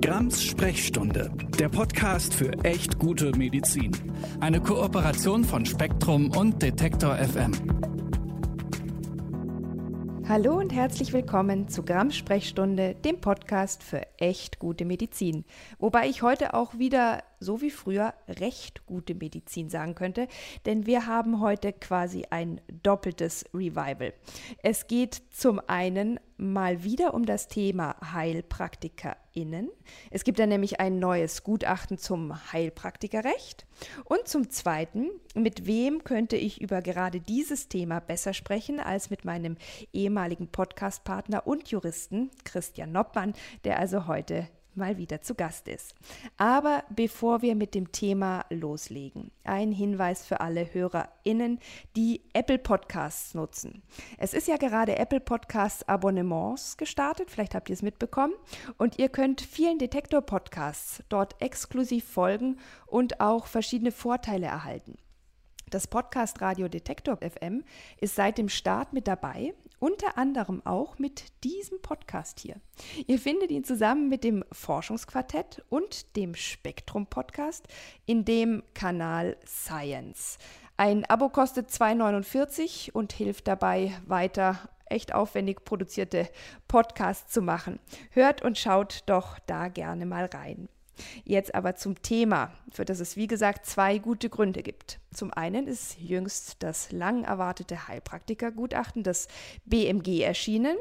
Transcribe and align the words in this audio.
Grams 0.00 0.44
Sprechstunde, 0.44 1.28
der 1.58 1.68
Podcast 1.68 2.32
für 2.32 2.52
echt 2.62 3.00
gute 3.00 3.36
Medizin. 3.36 3.90
Eine 4.38 4.60
Kooperation 4.60 5.42
von 5.42 5.66
Spektrum 5.66 6.30
und 6.36 6.62
Detektor 6.62 7.16
FM. 7.16 7.52
Hallo 10.28 10.56
und 10.58 10.72
herzlich 10.72 11.12
willkommen 11.12 11.66
zu 11.66 11.82
Grams 11.82 12.14
Sprechstunde, 12.16 12.94
dem 12.94 13.20
Podcast 13.20 13.82
für 13.82 14.02
echt 14.18 14.60
gute 14.60 14.84
Medizin. 14.84 15.44
Wobei 15.80 16.06
ich 16.06 16.22
heute 16.22 16.54
auch 16.54 16.78
wieder, 16.78 17.24
so 17.40 17.60
wie 17.60 17.70
früher, 17.70 18.14
recht 18.28 18.86
gute 18.86 19.14
Medizin 19.14 19.70
sagen 19.70 19.94
könnte, 19.94 20.28
denn 20.66 20.86
wir 20.86 21.06
haben 21.06 21.40
heute 21.40 21.72
quasi 21.72 22.24
ein 22.30 22.60
doppeltes 22.82 23.44
Revival. 23.54 24.12
Es 24.62 24.86
geht 24.86 25.22
zum 25.30 25.60
einen 25.66 26.18
mal 26.38 26.84
wieder 26.84 27.14
um 27.14 27.26
das 27.26 27.48
Thema 27.48 27.96
HeilpraktikerInnen. 28.12 29.70
Es 30.10 30.24
gibt 30.24 30.38
da 30.38 30.46
nämlich 30.46 30.78
ein 30.80 30.98
neues 30.98 31.42
Gutachten 31.42 31.98
zum 31.98 32.52
Heilpraktikerrecht. 32.52 33.66
Und 34.04 34.28
zum 34.28 34.48
Zweiten, 34.50 35.10
mit 35.34 35.66
wem 35.66 36.04
könnte 36.04 36.36
ich 36.36 36.60
über 36.60 36.80
gerade 36.80 37.20
dieses 37.20 37.68
Thema 37.68 38.00
besser 38.00 38.34
sprechen 38.34 38.78
als 38.78 39.10
mit 39.10 39.24
meinem 39.24 39.56
ehemaligen 39.92 40.48
Podcastpartner 40.48 41.46
und 41.46 41.68
Juristen 41.70 42.30
Christian 42.44 42.92
Noppmann, 42.92 43.34
der 43.64 43.78
also 43.78 44.06
heute 44.06 44.48
mal 44.78 44.96
wieder 44.96 45.20
zu 45.20 45.34
Gast 45.34 45.68
ist. 45.68 45.94
Aber 46.36 46.84
bevor 46.88 47.42
wir 47.42 47.54
mit 47.54 47.74
dem 47.74 47.92
Thema 47.92 48.44
loslegen, 48.50 49.30
ein 49.44 49.72
Hinweis 49.72 50.24
für 50.24 50.40
alle 50.40 50.72
HörerInnen, 50.72 51.58
die 51.96 52.22
Apple 52.32 52.58
Podcasts 52.58 53.34
nutzen. 53.34 53.82
Es 54.16 54.32
ist 54.32 54.48
ja 54.48 54.56
gerade 54.56 54.96
Apple 54.98 55.20
Podcasts 55.20 55.86
Abonnements 55.88 56.76
gestartet, 56.76 57.30
vielleicht 57.30 57.54
habt 57.54 57.68
ihr 57.68 57.74
es 57.74 57.82
mitbekommen, 57.82 58.34
und 58.78 58.98
ihr 58.98 59.08
könnt 59.08 59.40
vielen 59.40 59.78
Detektor 59.78 60.22
Podcasts 60.22 61.02
dort 61.08 61.40
exklusiv 61.42 62.04
folgen 62.04 62.58
und 62.86 63.20
auch 63.20 63.46
verschiedene 63.46 63.92
Vorteile 63.92 64.46
erhalten. 64.46 64.96
Das 65.70 65.86
Podcast 65.86 66.40
Radio 66.40 66.68
Detektor 66.68 67.18
FM 67.18 67.62
ist 68.00 68.14
seit 68.14 68.38
dem 68.38 68.48
Start 68.48 68.94
mit 68.94 69.06
dabei, 69.06 69.54
unter 69.78 70.16
anderem 70.16 70.64
auch 70.64 70.98
mit 70.98 71.24
diesem 71.44 71.82
Podcast 71.82 72.40
hier. 72.40 72.56
Ihr 73.06 73.18
findet 73.18 73.50
ihn 73.50 73.64
zusammen 73.64 74.08
mit 74.08 74.24
dem 74.24 74.44
Forschungsquartett 74.50 75.62
und 75.68 76.16
dem 76.16 76.34
Spektrum 76.34 77.06
Podcast 77.06 77.68
in 78.06 78.24
dem 78.24 78.62
Kanal 78.72 79.36
Science. 79.46 80.38
Ein 80.78 81.04
Abo 81.04 81.28
kostet 81.28 81.68
2,49 81.68 82.92
und 82.92 83.12
hilft 83.12 83.46
dabei 83.46 83.92
weiter 84.06 84.70
echt 84.86 85.14
aufwendig 85.14 85.64
produzierte 85.64 86.30
Podcasts 86.66 87.30
zu 87.32 87.42
machen. 87.42 87.78
Hört 88.12 88.40
und 88.42 88.56
schaut 88.56 89.02
doch 89.06 89.38
da 89.40 89.68
gerne 89.68 90.06
mal 90.06 90.24
rein. 90.26 90.68
Jetzt 91.24 91.54
aber 91.54 91.76
zum 91.76 92.02
Thema, 92.02 92.52
für 92.70 92.84
das 92.84 93.00
es 93.00 93.16
wie 93.16 93.26
gesagt 93.26 93.66
zwei 93.66 93.98
gute 93.98 94.28
Gründe 94.28 94.62
gibt. 94.62 95.00
Zum 95.12 95.32
einen 95.32 95.66
ist 95.66 95.98
jüngst 95.98 96.62
das 96.62 96.92
lang 96.92 97.24
erwartete 97.24 97.88
Heilpraktikergutachten 97.88 99.02
des 99.02 99.28
BMG 99.64 100.20
erschienen 100.20 100.76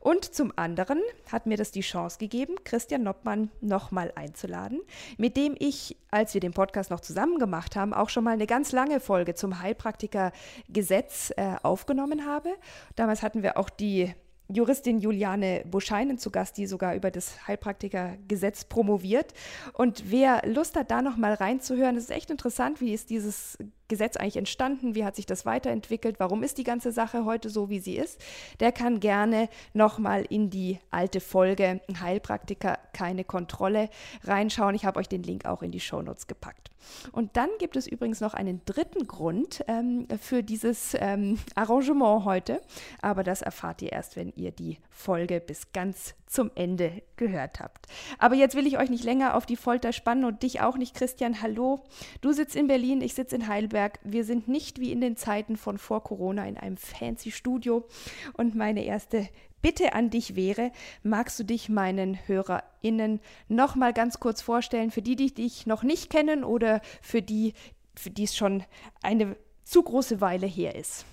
und 0.00 0.24
zum 0.24 0.52
anderen 0.56 1.00
hat 1.30 1.46
mir 1.46 1.56
das 1.56 1.70
die 1.70 1.80
Chance 1.80 2.18
gegeben, 2.18 2.56
Christian 2.64 3.02
Noppmann 3.02 3.50
nochmal 3.60 4.12
einzuladen, 4.14 4.80
mit 5.16 5.36
dem 5.36 5.56
ich, 5.58 5.96
als 6.10 6.34
wir 6.34 6.40
den 6.40 6.52
Podcast 6.52 6.90
noch 6.90 7.00
zusammen 7.00 7.38
gemacht 7.38 7.74
haben, 7.74 7.94
auch 7.94 8.10
schon 8.10 8.24
mal 8.24 8.32
eine 8.32 8.46
ganz 8.46 8.72
lange 8.72 9.00
Folge 9.00 9.34
zum 9.34 9.60
Heilpraktikergesetz 9.60 11.32
äh, 11.36 11.56
aufgenommen 11.62 12.26
habe. 12.26 12.50
Damals 12.96 13.22
hatten 13.22 13.42
wir 13.42 13.56
auch 13.56 13.70
die 13.70 14.14
Juristin 14.52 14.98
Juliane 14.98 15.64
Buscheinen 15.70 16.18
zu 16.18 16.30
Gast, 16.30 16.56
die 16.56 16.66
sogar 16.66 16.94
über 16.94 17.10
das 17.10 17.46
Heilpraktikergesetz 17.46 18.64
promoviert. 18.64 19.32
Und 19.72 20.10
wer 20.10 20.42
Lust 20.46 20.76
hat, 20.76 20.90
da 20.90 21.02
noch 21.02 21.16
mal 21.16 21.34
reinzuhören, 21.34 21.96
es 21.96 22.04
ist 22.04 22.10
echt 22.10 22.30
interessant, 22.30 22.80
wie 22.80 22.92
ist 22.92 23.10
dieses 23.10 23.58
Gesetz 23.90 24.16
eigentlich 24.16 24.38
entstanden, 24.38 24.94
wie 24.94 25.04
hat 25.04 25.16
sich 25.16 25.26
das 25.26 25.44
weiterentwickelt, 25.44 26.18
warum 26.18 26.42
ist 26.42 26.56
die 26.56 26.64
ganze 26.64 26.92
Sache 26.92 27.26
heute 27.26 27.50
so, 27.50 27.68
wie 27.68 27.80
sie 27.80 27.96
ist, 27.96 28.18
der 28.60 28.72
kann 28.72 29.00
gerne 29.00 29.50
nochmal 29.74 30.24
in 30.30 30.48
die 30.48 30.78
alte 30.90 31.20
Folge 31.20 31.82
Heilpraktiker 32.00 32.78
keine 32.94 33.24
Kontrolle 33.24 33.90
reinschauen. 34.24 34.74
Ich 34.74 34.86
habe 34.86 34.98
euch 34.98 35.08
den 35.08 35.22
Link 35.22 35.44
auch 35.44 35.62
in 35.62 35.72
die 35.72 35.80
Shownotes 35.80 36.26
gepackt. 36.26 36.70
Und 37.12 37.36
dann 37.36 37.50
gibt 37.58 37.76
es 37.76 37.86
übrigens 37.86 38.20
noch 38.20 38.34
einen 38.34 38.62
dritten 38.64 39.06
Grund 39.06 39.62
ähm, 39.68 40.06
für 40.20 40.42
dieses 40.42 40.96
ähm, 40.98 41.38
Arrangement 41.54 42.24
heute, 42.24 42.60
aber 43.02 43.22
das 43.22 43.42
erfahrt 43.42 43.82
ihr 43.82 43.92
erst, 43.92 44.16
wenn 44.16 44.32
ihr 44.36 44.50
die 44.50 44.78
Folge 44.90 45.40
bis 45.40 45.72
ganz 45.72 46.14
zum 46.26 46.50
Ende 46.54 47.02
gehört 47.16 47.58
habt. 47.58 47.86
Aber 48.18 48.34
jetzt 48.36 48.54
will 48.54 48.66
ich 48.66 48.78
euch 48.78 48.88
nicht 48.88 49.04
länger 49.04 49.34
auf 49.34 49.46
die 49.46 49.56
Folter 49.56 49.92
spannen 49.92 50.24
und 50.24 50.42
dich 50.42 50.60
auch 50.60 50.76
nicht, 50.76 50.94
Christian. 50.94 51.42
Hallo, 51.42 51.80
du 52.20 52.32
sitzt 52.32 52.54
in 52.54 52.68
Berlin, 52.68 53.00
ich 53.00 53.14
sitze 53.14 53.34
in 53.34 53.48
Heidelberg. 53.48 53.79
Wir 54.02 54.24
sind 54.24 54.48
nicht 54.48 54.80
wie 54.80 54.92
in 54.92 55.00
den 55.00 55.16
Zeiten 55.16 55.56
von 55.56 55.78
vor 55.78 56.02
Corona 56.02 56.46
in 56.46 56.56
einem 56.56 56.76
fancy 56.76 57.30
Studio. 57.30 57.86
Und 58.34 58.54
meine 58.54 58.84
erste 58.84 59.28
Bitte 59.62 59.92
an 59.92 60.08
dich 60.08 60.36
wäre, 60.36 60.72
magst 61.02 61.38
du 61.38 61.44
dich 61.44 61.68
meinen 61.68 62.18
HörerInnen 62.26 63.20
noch 63.48 63.74
mal 63.74 63.92
ganz 63.92 64.18
kurz 64.18 64.40
vorstellen, 64.40 64.90
für 64.90 65.02
die, 65.02 65.16
die 65.16 65.34
dich 65.34 65.66
noch 65.66 65.82
nicht 65.82 66.08
kennen 66.08 66.44
oder 66.44 66.80
für 67.02 67.20
die, 67.20 67.52
für 67.94 68.10
die 68.10 68.24
es 68.24 68.34
schon 68.34 68.64
eine 69.02 69.36
zu 69.64 69.82
große 69.82 70.20
Weile 70.20 70.46
her 70.46 70.74
ist? 70.74 71.04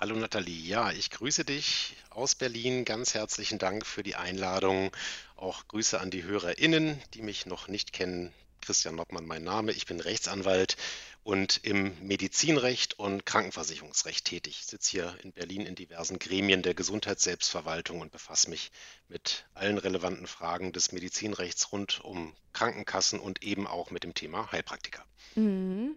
Hallo 0.00 0.16
Nathalie, 0.16 0.66
ja, 0.66 0.90
ich 0.92 1.10
grüße 1.10 1.44
dich 1.44 1.94
aus 2.08 2.34
Berlin. 2.34 2.86
Ganz 2.86 3.12
herzlichen 3.12 3.58
Dank 3.58 3.84
für 3.84 4.02
die 4.02 4.16
Einladung. 4.16 4.90
Auch 5.36 5.68
Grüße 5.68 6.00
an 6.00 6.10
die 6.10 6.22
HörerInnen, 6.22 6.98
die 7.12 7.20
mich 7.20 7.44
noch 7.44 7.68
nicht 7.68 7.92
kennen. 7.92 8.32
Christian 8.60 8.94
Noppmann, 8.94 9.26
mein 9.26 9.42
Name. 9.42 9.72
Ich 9.72 9.86
bin 9.86 10.00
Rechtsanwalt 10.00 10.76
und 11.22 11.60
im 11.64 11.92
Medizinrecht 12.06 12.98
und 12.98 13.26
Krankenversicherungsrecht 13.26 14.24
tätig. 14.24 14.58
Ich 14.60 14.66
sitze 14.66 14.90
hier 14.90 15.16
in 15.22 15.32
Berlin 15.32 15.66
in 15.66 15.74
diversen 15.74 16.18
Gremien 16.18 16.62
der 16.62 16.74
Gesundheitsselbstverwaltung 16.74 18.00
und 18.00 18.12
befasse 18.12 18.50
mich 18.50 18.70
mit 19.08 19.46
allen 19.54 19.78
relevanten 19.78 20.26
Fragen 20.26 20.72
des 20.72 20.92
Medizinrechts 20.92 21.72
rund 21.72 22.00
um 22.00 22.34
Krankenkassen 22.52 23.20
und 23.20 23.42
eben 23.42 23.66
auch 23.66 23.90
mit 23.90 24.04
dem 24.04 24.14
Thema 24.14 24.50
Heilpraktiker. 24.52 25.04
Mhm. 25.34 25.96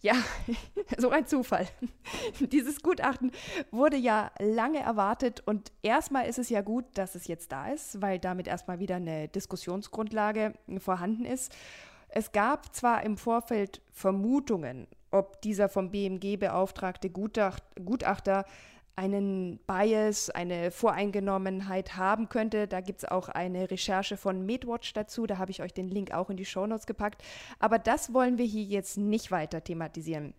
Ja, 0.00 0.14
so 0.98 1.10
ein 1.10 1.26
Zufall. 1.26 1.66
Dieses 2.52 2.82
Gutachten 2.82 3.32
wurde 3.70 3.96
ja 3.96 4.30
lange 4.38 4.80
erwartet 4.80 5.42
und 5.46 5.72
erstmal 5.82 6.26
ist 6.26 6.38
es 6.38 6.50
ja 6.50 6.60
gut, 6.60 6.84
dass 6.94 7.14
es 7.14 7.26
jetzt 7.26 7.52
da 7.52 7.68
ist, 7.68 8.02
weil 8.02 8.18
damit 8.18 8.46
erstmal 8.46 8.80
wieder 8.80 8.96
eine 8.96 9.28
Diskussionsgrundlage 9.28 10.54
vorhanden 10.78 11.24
ist. 11.24 11.54
Es 12.08 12.32
gab 12.32 12.74
zwar 12.74 13.02
im 13.02 13.16
Vorfeld 13.16 13.80
Vermutungen, 13.92 14.86
ob 15.10 15.40
dieser 15.42 15.68
vom 15.68 15.90
BMG 15.90 16.36
beauftragte 16.36 17.08
Gutachter 17.08 18.44
einen 18.96 19.58
Bias, 19.66 20.30
eine 20.30 20.70
Voreingenommenheit 20.70 21.96
haben 21.96 22.28
könnte. 22.28 22.68
Da 22.68 22.80
gibt 22.80 23.00
es 23.00 23.04
auch 23.04 23.28
eine 23.28 23.70
Recherche 23.70 24.16
von 24.16 24.46
MedWatch 24.46 24.92
dazu. 24.92 25.26
Da 25.26 25.38
habe 25.38 25.50
ich 25.50 25.62
euch 25.62 25.72
den 25.72 25.88
Link 25.88 26.12
auch 26.12 26.30
in 26.30 26.36
die 26.36 26.44
Shownotes 26.44 26.86
gepackt. 26.86 27.22
Aber 27.58 27.78
das 27.78 28.12
wollen 28.14 28.38
wir 28.38 28.44
hier 28.44 28.64
jetzt 28.64 28.96
nicht 28.96 29.30
weiter 29.30 29.62
thematisieren. 29.64 30.34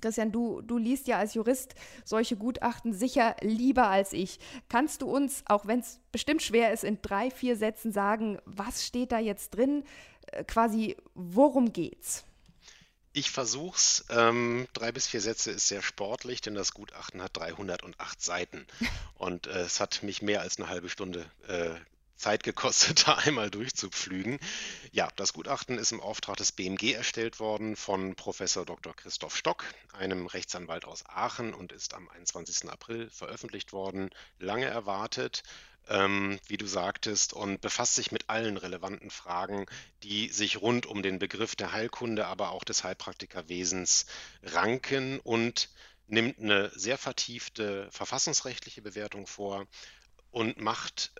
Christian, 0.00 0.30
du, 0.30 0.60
du 0.62 0.78
liest 0.78 1.08
ja 1.08 1.18
als 1.18 1.34
Jurist 1.34 1.74
solche 2.04 2.36
Gutachten 2.36 2.92
sicher 2.92 3.34
lieber 3.40 3.88
als 3.88 4.12
ich. 4.12 4.38
Kannst 4.68 5.02
du 5.02 5.10
uns, 5.10 5.42
auch 5.46 5.66
wenn 5.66 5.80
es 5.80 6.00
bestimmt 6.12 6.42
schwer 6.42 6.72
ist, 6.72 6.84
in 6.84 7.02
drei, 7.02 7.30
vier 7.30 7.56
Sätzen 7.56 7.92
sagen, 7.92 8.38
was 8.44 8.86
steht 8.86 9.10
da 9.10 9.18
jetzt 9.18 9.50
drin? 9.50 9.82
Äh, 10.28 10.44
quasi, 10.44 10.96
worum 11.14 11.72
geht's? 11.72 12.24
Ich 13.12 13.30
versuch's. 13.30 14.04
Ähm, 14.08 14.68
drei 14.72 14.92
bis 14.92 15.08
vier 15.08 15.20
Sätze 15.20 15.50
ist 15.50 15.66
sehr 15.66 15.82
sportlich, 15.82 16.40
denn 16.40 16.54
das 16.54 16.72
Gutachten 16.72 17.20
hat 17.22 17.36
308 17.36 18.22
Seiten. 18.22 18.66
Und 19.14 19.48
äh, 19.48 19.62
es 19.62 19.80
hat 19.80 20.02
mich 20.02 20.22
mehr 20.22 20.42
als 20.42 20.58
eine 20.58 20.68
halbe 20.68 20.88
Stunde 20.88 21.28
äh, 21.48 21.74
Zeit 22.16 22.44
gekostet, 22.44 23.08
da 23.08 23.14
einmal 23.14 23.50
durchzupflügen. 23.50 24.38
Ja, 24.92 25.08
das 25.16 25.32
Gutachten 25.32 25.76
ist 25.78 25.90
im 25.90 26.00
Auftrag 26.00 26.36
des 26.36 26.52
BMG 26.52 26.92
erstellt 26.92 27.40
worden 27.40 27.74
von 27.74 28.14
Professor 28.14 28.64
Dr. 28.64 28.94
Christoph 28.94 29.36
Stock, 29.36 29.64
einem 29.92 30.26
Rechtsanwalt 30.26 30.84
aus 30.84 31.04
Aachen 31.06 31.52
und 31.52 31.72
ist 31.72 31.94
am 31.94 32.08
21. 32.10 32.70
April 32.70 33.10
veröffentlicht 33.10 33.72
worden. 33.72 34.10
Lange 34.38 34.66
erwartet 34.66 35.42
ähm, 35.88 36.38
wie 36.46 36.56
du 36.56 36.66
sagtest, 36.66 37.32
und 37.32 37.60
befasst 37.60 37.94
sich 37.94 38.12
mit 38.12 38.28
allen 38.28 38.56
relevanten 38.56 39.10
Fragen, 39.10 39.66
die 40.02 40.28
sich 40.28 40.60
rund 40.60 40.86
um 40.86 41.02
den 41.02 41.18
Begriff 41.18 41.56
der 41.56 41.72
Heilkunde, 41.72 42.26
aber 42.26 42.50
auch 42.50 42.64
des 42.64 42.84
Heilpraktikerwesens 42.84 44.06
ranken 44.42 45.20
und 45.20 45.68
nimmt 46.06 46.38
eine 46.38 46.70
sehr 46.74 46.98
vertiefte 46.98 47.88
verfassungsrechtliche 47.90 48.82
Bewertung 48.82 49.26
vor 49.26 49.66
und 50.30 50.60
macht 50.60 51.12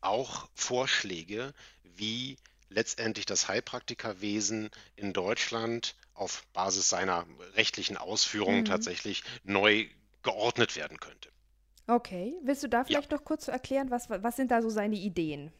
auch 0.00 0.48
Vorschläge, 0.54 1.54
wie 1.82 2.36
letztendlich 2.68 3.26
das 3.26 3.48
Heilpraktikerwesen 3.48 4.70
in 4.96 5.12
Deutschland 5.12 5.94
auf 6.14 6.44
Basis 6.52 6.88
seiner 6.88 7.26
rechtlichen 7.54 7.96
Ausführungen 7.96 8.60
mhm. 8.60 8.66
tatsächlich 8.66 9.22
neu 9.44 9.86
geordnet 10.22 10.76
werden 10.76 10.98
könnte. 11.00 11.31
Okay, 11.86 12.34
willst 12.42 12.62
du 12.62 12.68
da 12.68 12.84
vielleicht 12.84 13.10
ja. 13.10 13.16
noch 13.16 13.24
kurz 13.24 13.48
erklären, 13.48 13.90
was, 13.90 14.08
was 14.08 14.36
sind 14.36 14.50
da 14.50 14.62
so 14.62 14.70
seine 14.70 14.96
Ideen? 14.96 15.52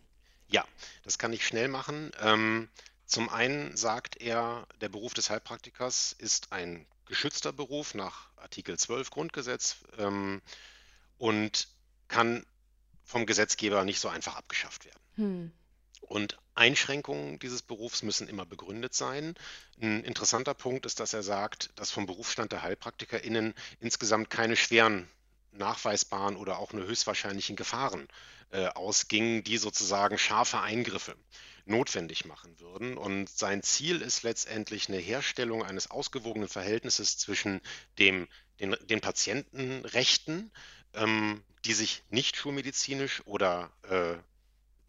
Ja, 0.48 0.64
das 1.02 1.18
kann 1.18 1.32
ich 1.32 1.46
schnell 1.46 1.68
machen. 1.68 2.12
Ähm, 2.20 2.68
zum 3.06 3.28
einen 3.28 3.76
sagt 3.76 4.20
er, 4.20 4.66
der 4.80 4.88
Beruf 4.88 5.14
des 5.14 5.30
Heilpraktikers 5.30 6.14
ist 6.18 6.52
ein 6.52 6.86
geschützter 7.06 7.52
Beruf 7.52 7.94
nach 7.94 8.28
Artikel 8.36 8.78
12 8.78 9.10
Grundgesetz 9.10 9.76
ähm, 9.98 10.40
und 11.18 11.68
kann 12.08 12.46
vom 13.04 13.26
Gesetzgeber 13.26 13.84
nicht 13.84 14.00
so 14.00 14.08
einfach 14.08 14.36
abgeschafft 14.36 14.84
werden. 14.84 15.00
Hm. 15.16 15.52
Und 16.02 16.38
Einschränkungen 16.54 17.38
dieses 17.38 17.62
Berufs 17.62 18.02
müssen 18.02 18.28
immer 18.28 18.44
begründet 18.44 18.94
sein. 18.94 19.34
Ein 19.80 20.04
interessanter 20.04 20.54
Punkt 20.54 20.84
ist, 20.86 21.00
dass 21.00 21.14
er 21.14 21.22
sagt, 21.22 21.70
dass 21.76 21.90
vom 21.90 22.06
Berufsstand 22.06 22.52
der 22.52 22.62
HeilpraktikerInnen 22.62 23.54
insgesamt 23.80 24.28
keine 24.30 24.56
schweren 24.56 25.08
nachweisbaren 25.52 26.36
oder 26.36 26.58
auch 26.58 26.72
nur 26.72 26.86
höchstwahrscheinlichen 26.86 27.56
Gefahren 27.56 28.08
äh, 28.50 28.66
ausgingen, 28.66 29.44
die 29.44 29.58
sozusagen 29.58 30.18
scharfe 30.18 30.60
Eingriffe 30.60 31.16
notwendig 31.64 32.24
machen 32.24 32.58
würden. 32.60 32.96
Und 32.96 33.28
sein 33.28 33.62
Ziel 33.62 34.02
ist 34.02 34.22
letztendlich 34.22 34.88
eine 34.88 34.98
Herstellung 34.98 35.64
eines 35.64 35.90
ausgewogenen 35.90 36.48
Verhältnisses 36.48 37.18
zwischen 37.18 37.60
dem, 37.98 38.28
den, 38.60 38.76
den 38.84 39.00
Patientenrechten, 39.00 40.50
ähm, 40.94 41.42
die 41.64 41.72
sich 41.72 42.02
nicht 42.10 42.36
schulmedizinisch 42.36 43.22
oder 43.26 43.72
äh, 43.82 44.16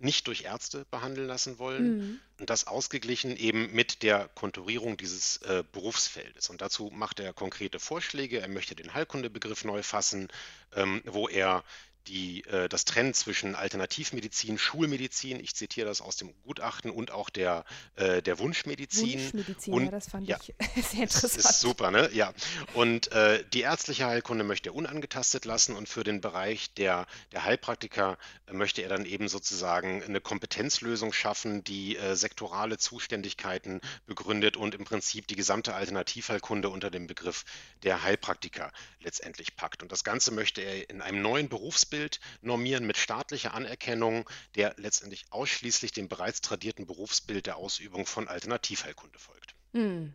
nicht 0.04 0.28
durch 0.28 0.44
Ärzte 0.44 0.86
behandeln 0.92 1.28
lassen 1.28 1.60
wollen 1.60 1.98
mhm. 1.98 2.20
und 2.40 2.50
das 2.50 2.68
ausgeglichen 2.68 3.36
eben 3.36 3.72
mit 3.74 4.04
der 4.04 4.30
Konturierung 4.36 4.98
dieses 4.98 5.38
äh, 5.38 5.64
Berufsfeldes. 5.72 6.50
Und 6.50 6.62
dazu 6.62 6.92
macht 6.94 7.20
er 7.20 7.34
konkrete 7.34 7.80
Vorschläge. 7.80 8.42
Er 8.42 8.50
möchte 8.50 8.76
den 8.76 8.94
Heilkundebegriff 8.94 9.64
neu 9.64 9.82
fassen, 9.82 10.28
ähm, 10.76 11.02
wo 11.06 11.28
er 11.28 11.64
die, 12.08 12.44
äh, 12.46 12.68
das 12.70 12.86
Trennen 12.86 13.14
zwischen 13.14 13.56
Alternativmedizin, 13.56 14.58
Schulmedizin, 14.58 15.40
ich 15.40 15.56
zitiere 15.56 15.88
das 15.88 16.02
aus 16.02 16.18
dem 16.18 16.34
Gutachten, 16.44 16.92
und 16.92 17.12
auch 17.12 17.30
der, 17.30 17.66
äh, 17.96 18.22
der 18.22 18.40
Wunschmedizin. 18.40 19.20
Wunschmedizin, 19.20 19.74
und, 19.74 19.86
ja, 19.86 19.92
das 19.92 20.10
fand 20.10 20.28
ja, 20.28 20.38
ich 20.76 20.86
sehr 20.86 21.04
interessant. 21.04 21.36
Ist 21.36 21.60
super, 21.60 21.92
ne? 21.92 22.10
Ja. 22.14 22.34
Und 22.74 23.12
äh, 23.12 23.44
die 23.54 23.62
ärztliche 23.62 24.06
Heilkunde 24.06 24.44
möchte 24.44 24.70
er 24.70 24.76
unangetastet 24.76 25.46
lassen 25.46 25.76
und 25.76 25.88
für 25.88 26.04
den 26.04 26.22
Bereich 26.22 26.74
der, 26.74 27.08
der 27.32 27.46
Heilpraktiker 27.46 28.18
möchte 28.52 28.82
er 28.82 28.90
dann 28.90 29.06
eben 29.06 29.28
sozusagen 29.28 30.04
eine 30.04 30.22
Kompetenzlösung 30.22 31.14
schaffen, 31.14 31.64
die 31.64 31.98
äh, 31.98 32.16
sektorale 32.16 32.78
Zuständigkeiten 32.78 33.82
begründet 34.06 34.58
und 34.58 34.76
im 34.76 34.84
Prinzip 34.84 35.28
die 35.28 35.36
gesamte 35.36 35.74
Alternativheilkunde 35.74 36.70
unter 36.70 36.92
dem 36.92 37.08
Begriff 37.08 37.46
der 37.84 38.04
Heilpraktiker 38.04 38.72
letztendlich 39.00 39.56
packt. 39.56 39.84
Und 39.84 39.92
das 39.92 40.04
Ganze 40.04 40.32
möchte 40.32 40.62
er 40.62 40.90
in 40.90 41.02
einem 41.02 41.22
neuen 41.22 41.50
Berufsbild 41.50 41.93
Berufsbild 41.94 42.20
normieren 42.42 42.86
mit 42.86 42.98
staatlicher 42.98 43.54
Anerkennung, 43.54 44.30
der 44.56 44.74
letztendlich 44.78 45.26
ausschließlich 45.30 45.92
dem 45.92 46.08
bereits 46.08 46.42
tradierten 46.42 46.86
Berufsbild 46.86 47.46
der 47.46 47.58
Ausübung 47.58 48.06
von 48.06 48.28
Alternativheilkunde 48.28 49.20
folgt. 49.20 49.56
Hm. 49.74 50.14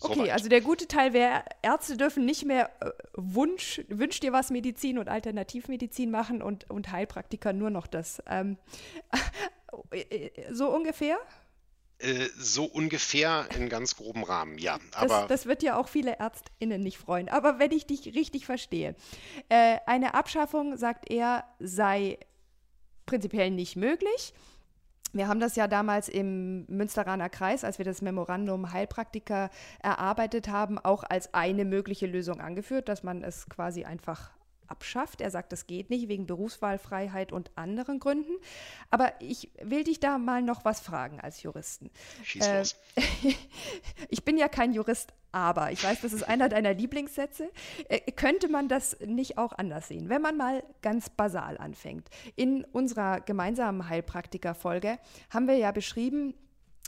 Okay, 0.00 0.14
Soweit. 0.14 0.30
also 0.30 0.48
der 0.48 0.60
gute 0.60 0.88
Teil 0.88 1.12
wäre, 1.12 1.44
Ärzte 1.62 1.96
dürfen 1.96 2.24
nicht 2.24 2.44
mehr 2.44 2.70
äh, 2.80 2.90
Wunsch, 3.14 3.82
Wünsch 3.88 4.20
dir 4.20 4.32
was 4.32 4.50
Medizin 4.50 4.98
und 4.98 5.08
Alternativmedizin 5.08 6.10
machen 6.10 6.42
und, 6.42 6.68
und 6.70 6.90
Heilpraktiker 6.90 7.52
nur 7.52 7.70
noch 7.70 7.86
das. 7.86 8.22
Ähm, 8.26 8.56
äh, 9.90 10.30
so 10.50 10.68
ungefähr? 10.68 11.18
Äh, 12.00 12.30
so 12.38 12.64
ungefähr 12.64 13.46
in 13.54 13.68
ganz 13.68 13.94
grobem 13.94 14.22
Rahmen, 14.22 14.56
ja. 14.56 14.78
Aber 14.94 15.20
das, 15.20 15.26
das, 15.28 15.46
wird 15.46 15.62
ja 15.62 15.76
auch 15.76 15.88
viele 15.88 16.18
ÄrztInnen 16.18 16.80
nicht 16.80 16.96
freuen. 16.96 17.28
Aber 17.28 17.58
wenn 17.58 17.72
ich 17.72 17.86
dich 17.86 18.14
richtig 18.14 18.46
verstehe, 18.46 18.94
äh, 19.50 19.76
eine 19.84 20.14
Abschaffung, 20.14 20.78
sagt 20.78 21.10
er, 21.10 21.44
sei 21.58 22.18
prinzipiell 23.04 23.50
nicht 23.50 23.76
möglich. 23.76 24.32
Wir 25.12 25.28
haben 25.28 25.40
das 25.40 25.56
ja 25.56 25.66
damals 25.66 26.08
im 26.08 26.64
Münsteraner 26.68 27.28
Kreis, 27.28 27.64
als 27.64 27.76
wir 27.76 27.84
das 27.84 28.00
Memorandum 28.00 28.72
Heilpraktiker 28.72 29.50
erarbeitet 29.82 30.48
haben, 30.48 30.78
auch 30.78 31.02
als 31.02 31.34
eine 31.34 31.66
mögliche 31.66 32.06
Lösung 32.06 32.40
angeführt, 32.40 32.88
dass 32.88 33.02
man 33.02 33.22
es 33.22 33.46
quasi 33.50 33.84
einfach 33.84 34.30
abschafft. 34.70 35.20
Er 35.20 35.30
sagt, 35.30 35.52
das 35.52 35.66
geht 35.66 35.90
nicht 35.90 36.08
wegen 36.08 36.26
Berufswahlfreiheit 36.26 37.32
und 37.32 37.50
anderen 37.56 37.98
Gründen. 37.98 38.32
Aber 38.90 39.12
ich 39.20 39.50
will 39.62 39.84
dich 39.84 40.00
da 40.00 40.18
mal 40.18 40.42
noch 40.42 40.64
was 40.64 40.80
fragen 40.80 41.20
als 41.20 41.42
Juristen. 41.42 41.90
Schieß 42.22 42.46
äh, 42.46 42.58
los. 42.58 42.76
ich 44.08 44.24
bin 44.24 44.38
ja 44.38 44.48
kein 44.48 44.72
Jurist, 44.72 45.12
aber 45.32 45.70
ich 45.72 45.82
weiß, 45.82 46.00
das 46.00 46.12
ist 46.12 46.24
einer 46.24 46.48
deiner 46.48 46.74
Lieblingssätze. 46.74 47.50
Äh, 47.88 48.12
könnte 48.12 48.48
man 48.48 48.68
das 48.68 48.98
nicht 49.00 49.38
auch 49.38 49.52
anders 49.52 49.88
sehen? 49.88 50.08
Wenn 50.08 50.22
man 50.22 50.36
mal 50.36 50.62
ganz 50.82 51.10
basal 51.10 51.58
anfängt. 51.58 52.08
In 52.36 52.64
unserer 52.64 53.20
gemeinsamen 53.20 53.88
Heilpraktiker-Folge 53.88 54.98
haben 55.30 55.46
wir 55.46 55.56
ja 55.56 55.72
beschrieben, 55.72 56.34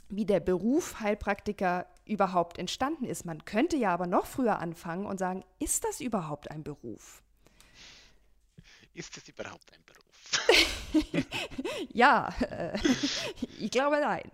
wie 0.09 0.25
der 0.25 0.39
Beruf 0.39 0.99
Heilpraktiker 0.99 1.87
überhaupt 2.05 2.57
entstanden 2.57 3.05
ist. 3.05 3.25
Man 3.25 3.45
könnte 3.45 3.77
ja 3.77 3.93
aber 3.93 4.07
noch 4.07 4.25
früher 4.25 4.59
anfangen 4.59 5.05
und 5.05 5.17
sagen, 5.17 5.43
ist 5.59 5.85
das 5.85 6.01
überhaupt 6.01 6.51
ein 6.51 6.63
Beruf? 6.63 7.22
Ist 8.93 9.17
es 9.17 9.27
überhaupt 9.27 9.71
ein 9.73 9.83
Beruf? 9.85 11.25
ja, 11.93 12.33
äh, 12.49 12.77
ich 13.59 13.71
glaube 13.71 13.99
nein. 13.99 14.29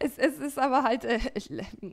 Es, 0.00 0.18
es, 0.18 0.38
ist 0.38 0.58
aber 0.58 0.82
halt, 0.82 1.04
äh, 1.04 1.20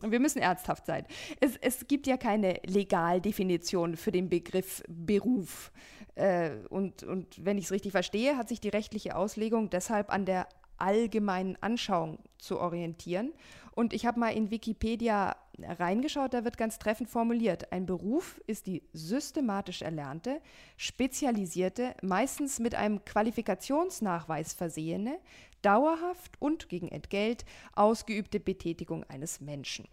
wir 0.02 0.20
müssen 0.20 0.40
ernsthaft 0.40 0.86
sein. 0.86 1.06
Es, 1.40 1.56
es, 1.58 1.88
gibt 1.88 2.08
ja 2.08 2.18
keine 2.18 2.60
Legaldefinition 2.66 3.96
für 3.96 4.12
den 4.12 4.30
Begriff 4.30 4.84
Beruf. 4.88 5.72
Äh, 6.16 6.52
und, 6.70 7.04
und 7.04 7.46
wenn 7.46 7.58
ich 7.58 7.66
es 7.66 7.72
richtig 7.72 7.92
verstehe, 7.92 8.36
hat 8.36 8.50
sich 8.50 8.60
die 8.60 8.70
rechtliche 8.70 9.16
Auslegung 9.16 9.70
deshalb 9.70 10.10
an 10.10 10.26
der 10.26 10.48
allgemeinen 10.78 11.56
Anschauung 11.62 12.20
zu 12.40 12.60
orientieren. 12.60 13.34
Und 13.80 13.94
ich 13.94 14.06
habe 14.06 14.20
mal 14.20 14.34
in 14.34 14.52
Wikipedia 14.52 15.38
reingeschaut, 15.58 16.34
da 16.34 16.44
wird 16.44 16.58
ganz 16.58 16.80
treffend 16.80 17.10
formuliert, 17.10 17.72
ein 17.72 17.86
Beruf 17.86 18.42
ist 18.46 18.68
die 18.68 18.84
systematisch 18.92 19.84
erlernte, 19.84 20.42
spezialisierte, 20.76 21.96
meistens 22.02 22.60
mit 22.60 22.76
einem 22.76 23.06
Qualifikationsnachweis 23.06 24.52
versehene, 24.52 25.18
dauerhaft 25.62 26.34
und 26.42 26.68
gegen 26.68 26.90
Entgelt 26.90 27.46
ausgeübte 27.74 28.42
Betätigung 28.42 29.06
eines 29.06 29.40
Menschen. 29.40 29.88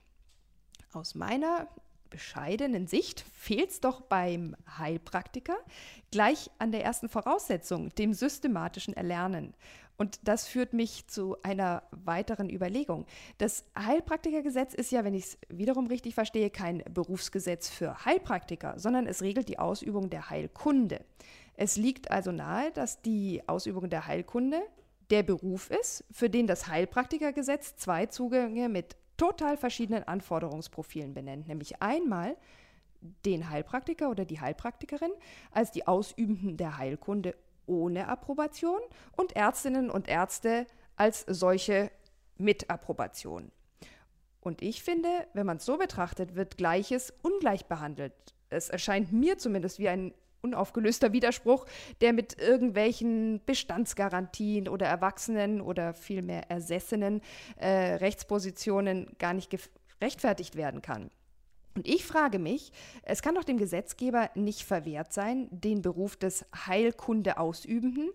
Aus 0.92 1.14
meiner 1.14 1.68
bescheidenen 2.10 2.88
Sicht 2.88 3.20
fehlt 3.20 3.70
es 3.70 3.80
doch 3.80 4.00
beim 4.00 4.56
Heilpraktiker 4.78 5.56
gleich 6.10 6.50
an 6.58 6.72
der 6.72 6.82
ersten 6.82 7.08
Voraussetzung, 7.08 7.94
dem 7.94 8.14
systematischen 8.14 8.94
Erlernen. 8.94 9.54
Und 9.96 10.20
das 10.24 10.46
führt 10.46 10.72
mich 10.72 11.06
zu 11.06 11.36
einer 11.42 11.82
weiteren 11.90 12.50
Überlegung. 12.50 13.06
Das 13.38 13.64
Heilpraktikergesetz 13.78 14.74
ist 14.74 14.92
ja, 14.92 15.04
wenn 15.04 15.14
ich 15.14 15.24
es 15.24 15.38
wiederum 15.48 15.86
richtig 15.86 16.14
verstehe, 16.14 16.50
kein 16.50 16.82
Berufsgesetz 16.90 17.68
für 17.68 18.04
Heilpraktiker, 18.04 18.78
sondern 18.78 19.06
es 19.06 19.22
regelt 19.22 19.48
die 19.48 19.58
Ausübung 19.58 20.10
der 20.10 20.28
Heilkunde. 20.28 21.00
Es 21.54 21.76
liegt 21.76 22.10
also 22.10 22.32
nahe, 22.32 22.70
dass 22.72 23.00
die 23.00 23.42
Ausübung 23.46 23.88
der 23.88 24.06
Heilkunde 24.06 24.60
der 25.10 25.22
Beruf 25.22 25.70
ist, 25.70 26.04
für 26.10 26.28
den 26.28 26.46
das 26.46 26.66
Heilpraktikergesetz 26.66 27.76
zwei 27.76 28.06
Zugänge 28.06 28.68
mit 28.68 28.96
total 29.16 29.56
verschiedenen 29.56 30.04
Anforderungsprofilen 30.04 31.14
benennt, 31.14 31.48
nämlich 31.48 31.80
einmal 31.80 32.36
den 33.24 33.48
Heilpraktiker 33.50 34.10
oder 34.10 34.24
die 34.24 34.40
Heilpraktikerin 34.40 35.12
als 35.50 35.70
die 35.70 35.86
Ausübenden 35.86 36.56
der 36.56 36.76
Heilkunde 36.76 37.34
ohne 37.66 38.08
Approbation 38.08 38.80
und 39.16 39.36
Ärztinnen 39.36 39.90
und 39.90 40.08
Ärzte 40.08 40.66
als 40.96 41.24
solche 41.28 41.90
mit 42.36 42.70
Approbation. 42.70 43.50
Und 44.40 44.62
ich 44.62 44.82
finde, 44.82 45.08
wenn 45.34 45.46
man 45.46 45.56
es 45.56 45.64
so 45.64 45.76
betrachtet, 45.76 46.36
wird 46.36 46.56
Gleiches 46.56 47.12
ungleich 47.22 47.66
behandelt. 47.66 48.12
Es 48.48 48.68
erscheint 48.68 49.12
mir 49.12 49.38
zumindest 49.38 49.78
wie 49.78 49.88
ein 49.88 50.14
unaufgelöster 50.40 51.12
Widerspruch, 51.12 51.66
der 52.00 52.12
mit 52.12 52.38
irgendwelchen 52.38 53.40
Bestandsgarantien 53.44 54.68
oder 54.68 54.86
Erwachsenen 54.86 55.60
oder 55.60 55.94
vielmehr 55.94 56.48
Ersessenen 56.50 57.20
äh, 57.56 57.94
Rechtspositionen 57.94 59.16
gar 59.18 59.34
nicht 59.34 59.50
gerechtfertigt 59.98 60.54
werden 60.54 60.82
kann. 60.82 61.10
Und 61.76 61.86
ich 61.86 62.06
frage 62.06 62.38
mich, 62.38 62.72
es 63.02 63.20
kann 63.20 63.34
doch 63.34 63.44
dem 63.44 63.58
Gesetzgeber 63.58 64.30
nicht 64.34 64.62
verwehrt 64.62 65.12
sein, 65.12 65.48
den 65.50 65.82
Beruf 65.82 66.16
des 66.16 66.46
Heilkundeausübenden 66.66 68.10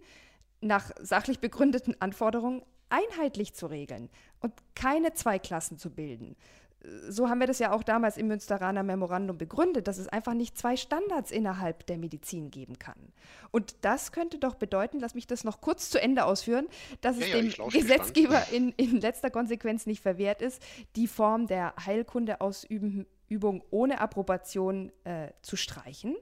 nach 0.61 0.91
sachlich 0.99 1.39
begründeten 1.39 1.95
Anforderungen 2.01 2.63
einheitlich 2.89 3.53
zu 3.53 3.67
regeln 3.67 4.09
und 4.39 4.53
keine 4.75 5.13
zwei 5.13 5.37
Klassen 5.39 5.77
zu 5.77 5.91
bilden. 5.91 6.35
So 7.07 7.29
haben 7.29 7.39
wir 7.39 7.45
das 7.45 7.59
ja 7.59 7.71
auch 7.71 7.83
damals 7.83 8.17
im 8.17 8.27
Münsteraner 8.27 8.81
Memorandum 8.81 9.37
begründet, 9.37 9.87
dass 9.87 9.99
es 9.99 10.07
einfach 10.07 10.33
nicht 10.33 10.57
zwei 10.57 10.75
Standards 10.75 11.29
innerhalb 11.29 11.85
der 11.85 11.99
Medizin 11.99 12.49
geben 12.49 12.79
kann. 12.79 13.13
Und 13.51 13.75
das 13.81 14.11
könnte 14.11 14.39
doch 14.39 14.55
bedeuten, 14.55 14.99
lass 14.99 15.13
mich 15.13 15.27
das 15.27 15.43
noch 15.43 15.61
kurz 15.61 15.91
zu 15.91 16.01
Ende 16.01 16.25
ausführen, 16.25 16.67
dass 17.01 17.19
ja, 17.19 17.27
es 17.27 17.57
ja, 17.57 17.63
dem 17.63 17.69
Gesetzgeber 17.69 18.47
in, 18.51 18.71
in 18.77 18.99
letzter 18.99 19.29
Konsequenz 19.29 19.85
nicht 19.85 20.01
verwehrt 20.01 20.41
ist, 20.41 20.63
die 20.95 21.07
Form 21.07 21.45
der 21.45 21.75
Heilkunde 21.85 22.41
ausübenden 22.41 23.05
Übung 23.31 23.63
ohne 23.71 24.01
Approbation 24.01 24.91
äh, 25.05 25.29
zu 25.41 25.55
streichen 25.55 26.15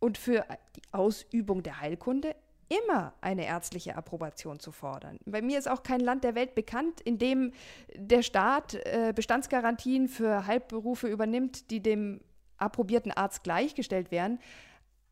und 0.00 0.18
für 0.18 0.44
die 0.76 0.82
Ausübung 0.90 1.62
der 1.62 1.80
Heilkunde 1.80 2.34
immer 2.68 3.14
eine 3.20 3.46
ärztliche 3.46 3.96
Approbation 3.96 4.60
zu 4.60 4.72
fordern. 4.72 5.18
Bei 5.26 5.42
mir 5.42 5.58
ist 5.58 5.68
auch 5.68 5.82
kein 5.82 6.00
Land 6.00 6.24
der 6.24 6.34
Welt 6.34 6.54
bekannt, 6.54 7.00
in 7.00 7.18
dem 7.18 7.52
der 7.94 8.22
Staat 8.22 8.74
äh, 8.74 9.12
Bestandsgarantien 9.14 10.08
für 10.08 10.46
Halbberufe 10.46 11.08
übernimmt, 11.08 11.70
die 11.70 11.80
dem 11.80 12.20
approbierten 12.58 13.12
Arzt 13.12 13.42
gleichgestellt 13.42 14.10
werden, 14.10 14.38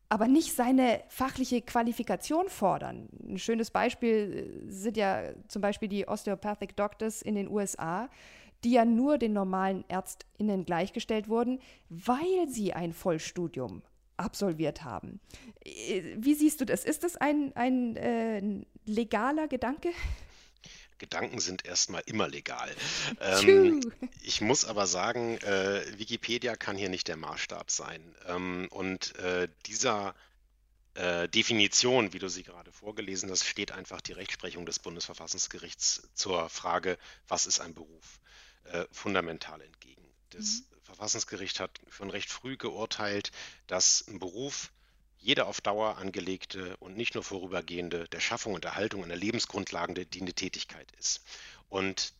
aber 0.09 0.27
nicht 0.27 0.55
seine 0.55 1.03
fachliche 1.09 1.61
Qualifikation 1.61 2.49
fordern. 2.49 3.09
Ein 3.29 3.39
schönes 3.39 3.71
Beispiel 3.71 4.65
äh, 4.67 4.71
sind 4.71 4.97
ja 4.97 5.23
zum 5.49 5.63
Beispiel 5.63 5.89
die 5.89 6.07
Osteopathic 6.07 6.77
Doctors 6.77 7.23
in 7.23 7.35
den 7.35 7.49
USA, 7.49 8.09
die 8.65 8.73
ja 8.73 8.85
nur 8.85 9.19
den 9.19 9.33
normalen 9.33 9.85
ÄrztInnen 9.89 10.65
gleichgestellt 10.65 11.29
wurden, 11.29 11.61
weil 11.89 12.49
sie 12.49 12.73
ein 12.73 12.93
Vollstudium 12.93 13.83
absolviert 14.17 14.85
haben. 14.85 15.21
Äh, 15.65 16.17
wie 16.17 16.35
siehst 16.35 16.61
du 16.61 16.65
das? 16.65 16.85
Ist 16.85 17.05
das 17.05 17.17
ein, 17.17 17.55
ein 17.55 17.97
äh, 17.97 18.65
legaler 18.85 19.49
Gedanke? 19.49 19.91
Gedanken 20.99 21.39
sind 21.39 21.65
erstmal 21.65 22.03
immer 22.07 22.29
legal. 22.29 22.75
Ähm, 23.21 23.81
ich 24.23 24.41
muss 24.41 24.65
aber 24.65 24.87
sagen, 24.87 25.39
äh, 25.39 25.99
Wikipedia 25.99 26.57
kann 26.57 26.77
hier 26.77 26.89
nicht 26.89 27.09
der 27.09 27.17
Maßstab 27.17 27.71
sein. 27.71 28.15
Ähm, 28.27 28.69
und 28.71 29.17
äh, 29.17 29.49
dieser 29.67 30.15
äh, 30.95 31.29
Definition, 31.29 32.13
wie 32.13 32.19
du 32.19 32.29
sie 32.29 32.43
gerade 32.43 32.71
vorgelesen 32.73 33.31
hast, 33.31 33.45
steht 33.45 33.73
einfach 33.73 34.01
die 34.01 34.13
Rechtsprechung 34.13 34.67
des 34.67 34.79
Bundesverfassungsgerichts 34.79 36.09
zur 36.15 36.49
Frage, 36.49 36.99
was 37.27 37.47
ist 37.47 37.61
ein 37.61 37.75
Beruf, 37.75 38.21
äh, 38.73 38.87
fundamental 38.93 39.61
entgegen. 39.61 40.05
Das 40.31 40.61
mhm. 40.61 40.65
Verfassungsgericht 40.83 41.61
hat 41.61 41.79
schon 41.91 42.11
recht 42.11 42.31
früh 42.31 42.57
geurteilt, 42.57 43.31
dass 43.67 44.07
ein 44.09 44.19
Beruf 44.19 44.73
jede 45.19 45.47
auf 45.47 45.61
Dauer 45.61 45.99
angelegte 45.99 46.77
und 46.79 46.97
nicht 46.97 47.15
nur 47.15 47.25
vorübergehende 47.25 48.09
der 48.09 48.21
Schaffung 48.21 48.55
und 48.55 48.65
Erhaltung 48.65 49.03
einer 49.03 49.17
Lebensgrundlage 49.17 50.07
dienende 50.07 50.35
Tätigkeit 50.35 50.91
ist. 50.99 51.23
Und 51.69 52.15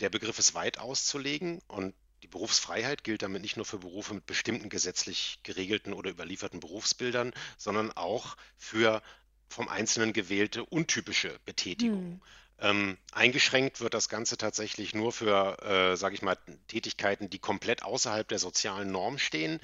der 0.00 0.08
Begriff 0.10 0.38
ist 0.38 0.54
weit 0.54 0.78
auszulegen 0.78 1.60
und 1.68 1.94
die 2.22 2.28
Berufsfreiheit 2.28 3.04
gilt 3.04 3.22
damit 3.22 3.42
nicht 3.42 3.56
nur 3.56 3.66
für 3.66 3.78
Berufe 3.78 4.14
mit 4.14 4.26
bestimmten 4.26 4.68
gesetzlich 4.68 5.38
geregelten 5.42 5.92
oder 5.92 6.10
überlieferten 6.10 6.60
Berufsbildern, 6.60 7.32
sondern 7.56 7.92
auch 7.92 8.36
für 8.56 9.02
vom 9.48 9.68
Einzelnen 9.68 10.12
gewählte 10.12 10.64
untypische 10.64 11.38
Betätigungen. 11.44 12.14
Hm. 12.14 12.22
Ähm, 12.60 12.98
eingeschränkt 13.12 13.80
wird 13.80 13.94
das 13.94 14.08
Ganze 14.08 14.36
tatsächlich 14.36 14.94
nur 14.94 15.12
für, 15.12 15.62
äh, 15.62 15.96
sage 15.96 16.14
ich 16.14 16.22
mal, 16.22 16.36
Tätigkeiten, 16.66 17.30
die 17.30 17.38
komplett 17.38 17.82
außerhalb 17.82 18.26
der 18.26 18.38
sozialen 18.38 18.90
Norm 18.90 19.18
stehen. 19.18 19.60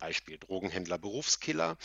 Beispiel 0.00 0.38
Drogenhändler, 0.38 0.98
Berufskiller. 0.98 1.78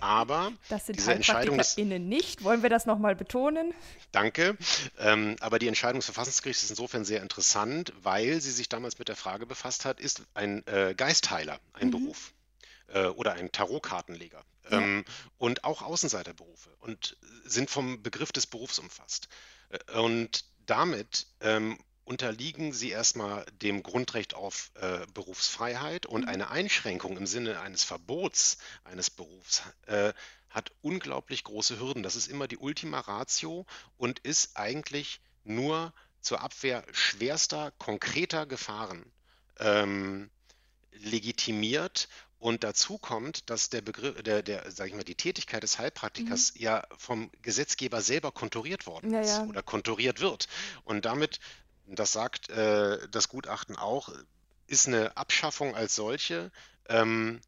Aber 0.00 0.52
das 0.68 0.86
sind 0.86 0.96
diese 0.96 1.12
Entscheidung 1.12 1.58
des, 1.58 1.76
nicht. 1.76 2.42
Wollen 2.44 2.62
wir 2.62 2.70
das 2.70 2.86
nochmal 2.86 3.14
betonen? 3.14 3.74
Danke. 4.12 4.56
Ähm, 4.98 5.36
aber 5.40 5.58
die 5.58 5.68
Entscheidung 5.68 5.98
des 5.98 6.06
Verfassungsgerichts 6.06 6.62
ist 6.62 6.70
insofern 6.70 7.04
sehr 7.04 7.20
interessant, 7.20 7.92
weil 8.00 8.40
sie 8.40 8.52
sich 8.52 8.68
damals 8.68 8.98
mit 8.98 9.08
der 9.08 9.16
Frage 9.16 9.44
befasst 9.44 9.84
hat, 9.84 10.00
ist 10.00 10.22
ein 10.32 10.66
äh, 10.66 10.94
Geistheiler 10.96 11.60
ein 11.74 11.88
mhm. 11.88 11.90
Beruf 11.90 12.32
äh, 12.88 13.06
oder 13.06 13.34
ein 13.34 13.52
Tarotkartenleger? 13.52 14.44
Ja. 14.70 14.78
Ähm, 14.78 15.04
und 15.36 15.64
auch 15.64 15.82
Außenseiterberufe 15.82 16.70
und 16.80 17.16
sind 17.44 17.68
vom 17.68 18.02
Begriff 18.02 18.32
des 18.32 18.46
Berufs 18.46 18.78
umfasst. 18.78 19.28
Äh, 19.68 19.98
und 19.98 20.44
damit 20.66 21.26
ähm, 21.40 21.78
unterliegen 22.04 22.72
sie 22.72 22.90
erstmal 22.90 23.44
dem 23.52 23.82
Grundrecht 23.82 24.34
auf 24.34 24.70
äh, 24.74 25.06
Berufsfreiheit 25.12 26.06
und 26.06 26.22
mhm. 26.22 26.28
eine 26.28 26.50
Einschränkung 26.50 27.16
im 27.16 27.26
Sinne 27.26 27.60
eines 27.60 27.84
Verbots 27.84 28.58
eines 28.84 29.10
Berufs 29.10 29.62
äh, 29.86 30.12
hat 30.48 30.72
unglaublich 30.80 31.44
große 31.44 31.78
Hürden. 31.78 32.02
Das 32.02 32.16
ist 32.16 32.26
immer 32.26 32.48
die 32.48 32.56
Ultima 32.56 33.00
Ratio 33.00 33.66
und 33.98 34.20
ist 34.20 34.56
eigentlich 34.56 35.20
nur 35.44 35.92
zur 36.20 36.40
Abwehr 36.40 36.84
schwerster, 36.92 37.72
konkreter 37.78 38.46
Gefahren 38.46 39.12
ähm, 39.58 40.30
legitimiert 40.92 42.08
und 42.38 42.62
dazu 42.62 42.98
kommt, 42.98 43.50
dass 43.50 43.68
der 43.68 43.80
Begriff, 43.80 44.22
der, 44.22 44.42
der, 44.42 44.70
sag 44.70 44.88
ich 44.88 44.94
mal, 44.94 45.02
die 45.02 45.16
Tätigkeit 45.16 45.62
des 45.62 45.78
Heilpraktikers 45.78 46.54
mhm. 46.54 46.60
ja 46.60 46.86
vom 46.96 47.30
Gesetzgeber 47.42 48.00
selber 48.00 48.30
konturiert 48.30 48.86
worden 48.86 49.12
ja, 49.12 49.20
ist 49.20 49.38
ja. 49.38 49.44
oder 49.44 49.62
konturiert 49.62 50.20
wird. 50.20 50.46
Und 50.84 51.04
damit, 51.04 51.40
das 51.86 52.12
sagt 52.12 52.48
äh, 52.50 53.08
das 53.10 53.28
Gutachten 53.28 53.76
auch, 53.76 54.10
ist 54.68 54.86
eine 54.86 55.16
Abschaffung 55.16 55.74
als 55.74 55.96
solche 55.96 56.52
ähm, 56.88 57.40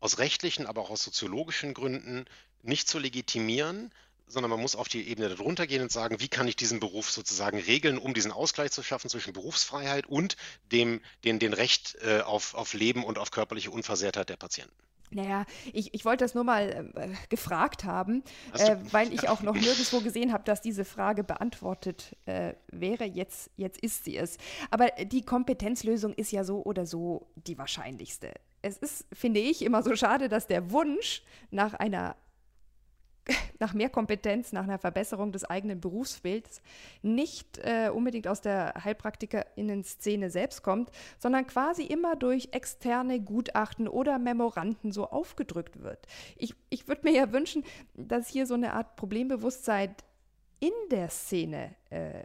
aus 0.00 0.18
rechtlichen, 0.18 0.66
aber 0.66 0.82
auch 0.82 0.90
aus 0.90 1.02
soziologischen 1.02 1.72
Gründen 1.72 2.26
nicht 2.62 2.88
zu 2.88 2.98
legitimieren, 2.98 3.92
sondern 4.28 4.50
man 4.50 4.60
muss 4.60 4.76
auf 4.76 4.88
die 4.88 5.08
Ebene 5.08 5.28
darunter 5.28 5.66
gehen 5.66 5.82
und 5.82 5.92
sagen, 5.92 6.20
wie 6.20 6.28
kann 6.28 6.46
ich 6.46 6.56
diesen 6.56 6.80
Beruf 6.80 7.10
sozusagen 7.10 7.58
regeln, 7.58 7.98
um 7.98 8.14
diesen 8.14 8.32
Ausgleich 8.32 8.70
zu 8.70 8.82
schaffen 8.82 9.10
zwischen 9.10 9.32
Berufsfreiheit 9.32 10.06
und 10.06 10.36
dem, 10.70 11.00
den, 11.24 11.38
den 11.38 11.52
Recht 11.52 11.96
äh, 12.02 12.20
auf, 12.20 12.54
auf 12.54 12.74
Leben 12.74 13.04
und 13.04 13.18
auf 13.18 13.30
körperliche 13.30 13.70
Unversehrtheit 13.70 14.28
der 14.28 14.36
Patienten. 14.36 14.74
Naja, 15.10 15.46
ich, 15.72 15.94
ich 15.94 16.04
wollte 16.04 16.24
das 16.24 16.34
nur 16.34 16.44
mal 16.44 16.92
äh, 16.94 17.08
gefragt 17.30 17.84
haben, 17.84 18.22
äh, 18.52 18.76
weil 18.90 19.12
ich 19.12 19.28
auch 19.28 19.40
noch 19.40 19.54
nirgendwo 19.54 20.00
gesehen 20.00 20.32
habe, 20.32 20.44
dass 20.44 20.60
diese 20.60 20.84
Frage 20.84 21.24
beantwortet 21.24 22.16
äh, 22.26 22.54
wäre. 22.70 23.04
Jetzt, 23.04 23.50
jetzt 23.56 23.80
ist 23.80 24.04
sie 24.04 24.16
es. 24.16 24.36
Aber 24.70 24.88
die 25.04 25.22
Kompetenzlösung 25.22 26.12
ist 26.12 26.30
ja 26.30 26.44
so 26.44 26.62
oder 26.62 26.84
so 26.84 27.26
die 27.36 27.56
wahrscheinlichste. 27.56 28.34
Es 28.60 28.76
ist, 28.76 29.06
finde 29.12 29.40
ich, 29.40 29.62
immer 29.62 29.82
so 29.82 29.94
schade, 29.96 30.28
dass 30.28 30.46
der 30.46 30.70
Wunsch 30.72 31.22
nach 31.50 31.74
einer 31.74 32.16
nach 33.58 33.74
mehr 33.74 33.90
Kompetenz, 33.90 34.52
nach 34.52 34.64
einer 34.64 34.78
Verbesserung 34.78 35.32
des 35.32 35.44
eigenen 35.44 35.80
Berufsbilds 35.80 36.62
nicht 37.02 37.58
äh, 37.58 37.90
unbedingt 37.92 38.28
aus 38.28 38.40
der 38.40 38.74
Heilpraktikerinnen-Szene 38.84 40.30
selbst 40.30 40.62
kommt, 40.62 40.90
sondern 41.18 41.46
quasi 41.46 41.84
immer 41.84 42.16
durch 42.16 42.48
externe 42.52 43.20
Gutachten 43.20 43.88
oder 43.88 44.18
Memoranden 44.18 44.92
so 44.92 45.08
aufgedrückt 45.08 45.82
wird. 45.82 46.06
Ich, 46.36 46.54
ich 46.70 46.88
würde 46.88 47.02
mir 47.04 47.14
ja 47.14 47.32
wünschen, 47.32 47.64
dass 47.94 48.28
hier 48.28 48.46
so 48.46 48.54
eine 48.54 48.72
Art 48.72 48.96
Problembewusstsein 48.96 49.94
in 50.60 50.72
der 50.90 51.08
Szene 51.08 51.74
äh, 51.90 52.24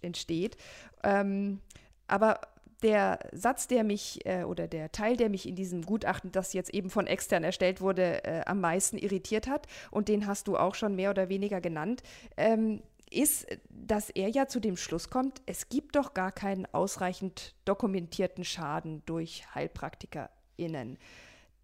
entsteht. 0.00 0.56
Ähm, 1.02 1.60
aber 2.06 2.40
der 2.84 3.18
Satz, 3.32 3.66
der 3.66 3.82
mich 3.82 4.24
äh, 4.26 4.44
oder 4.44 4.68
der 4.68 4.92
Teil, 4.92 5.16
der 5.16 5.28
mich 5.28 5.48
in 5.48 5.56
diesem 5.56 5.82
Gutachten, 5.82 6.30
das 6.30 6.52
jetzt 6.52 6.72
eben 6.72 6.90
von 6.90 7.06
extern 7.06 7.42
erstellt 7.42 7.80
wurde, 7.80 8.22
äh, 8.24 8.42
am 8.46 8.60
meisten 8.60 8.98
irritiert 8.98 9.48
hat, 9.48 9.66
und 9.90 10.08
den 10.08 10.26
hast 10.26 10.46
du 10.46 10.56
auch 10.56 10.74
schon 10.74 10.94
mehr 10.94 11.10
oder 11.10 11.28
weniger 11.28 11.60
genannt, 11.60 12.02
ähm, 12.36 12.82
ist, 13.10 13.46
dass 13.70 14.10
er 14.10 14.28
ja 14.28 14.46
zu 14.46 14.60
dem 14.60 14.76
Schluss 14.76 15.10
kommt, 15.10 15.40
es 15.46 15.68
gibt 15.68 15.96
doch 15.96 16.14
gar 16.14 16.32
keinen 16.32 16.66
ausreichend 16.72 17.54
dokumentierten 17.64 18.44
Schaden 18.44 19.02
durch 19.06 19.44
HeilpraktikerInnen 19.54 20.98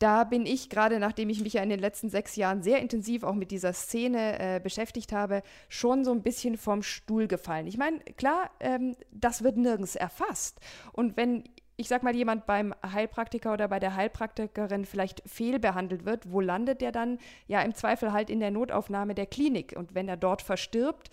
da 0.00 0.24
bin 0.24 0.46
ich 0.46 0.70
gerade, 0.70 0.98
nachdem 0.98 1.28
ich 1.28 1.42
mich 1.42 1.52
ja 1.52 1.62
in 1.62 1.68
den 1.68 1.78
letzten 1.78 2.08
sechs 2.08 2.34
Jahren 2.34 2.62
sehr 2.62 2.80
intensiv 2.80 3.22
auch 3.22 3.34
mit 3.34 3.50
dieser 3.50 3.74
Szene 3.74 4.38
äh, 4.38 4.60
beschäftigt 4.60 5.12
habe, 5.12 5.42
schon 5.68 6.04
so 6.04 6.10
ein 6.10 6.22
bisschen 6.22 6.56
vom 6.56 6.82
Stuhl 6.82 7.28
gefallen. 7.28 7.66
Ich 7.66 7.76
meine, 7.76 8.00
klar, 8.16 8.50
ähm, 8.60 8.96
das 9.12 9.44
wird 9.44 9.58
nirgends 9.58 9.96
erfasst. 9.96 10.58
Und 10.92 11.16
wenn 11.16 11.44
ich 11.76 11.88
sag 11.88 12.02
mal, 12.02 12.14
jemand 12.14 12.44
beim 12.44 12.74
Heilpraktiker 12.84 13.54
oder 13.54 13.66
bei 13.66 13.78
der 13.78 13.96
Heilpraktikerin 13.96 14.84
vielleicht 14.84 15.22
fehlbehandelt 15.26 16.04
wird, 16.04 16.30
wo 16.30 16.42
landet 16.42 16.82
der 16.82 16.92
dann? 16.92 17.18
Ja, 17.46 17.62
im 17.62 17.74
Zweifel 17.74 18.12
halt 18.12 18.28
in 18.28 18.38
der 18.38 18.50
Notaufnahme 18.50 19.14
der 19.14 19.24
Klinik. 19.24 19.72
Und 19.74 19.94
wenn 19.94 20.06
er 20.06 20.18
dort 20.18 20.42
verstirbt, 20.42 21.08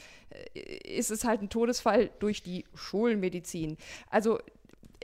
äh, 0.54 0.98
ist 0.98 1.10
es 1.10 1.24
halt 1.24 1.42
ein 1.42 1.50
Todesfall 1.50 2.10
durch 2.20 2.44
die 2.44 2.66
Schulmedizin. 2.74 3.78
Also 4.10 4.40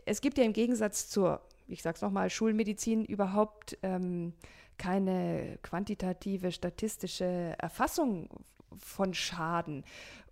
es 0.06 0.20
gibt 0.20 0.38
ja 0.38 0.44
im 0.44 0.52
Gegensatz 0.52 1.08
zur 1.08 1.40
ich 1.74 1.82
sage 1.82 1.96
es 1.96 2.02
nochmal, 2.02 2.30
Schulmedizin 2.30 3.04
überhaupt 3.04 3.78
ähm, 3.84 4.34
keine 4.78 5.60
quantitative 5.62 6.52
statistische 6.52 7.56
Erfassung 7.58 8.30
von 8.78 9.14
Schaden. 9.14 9.84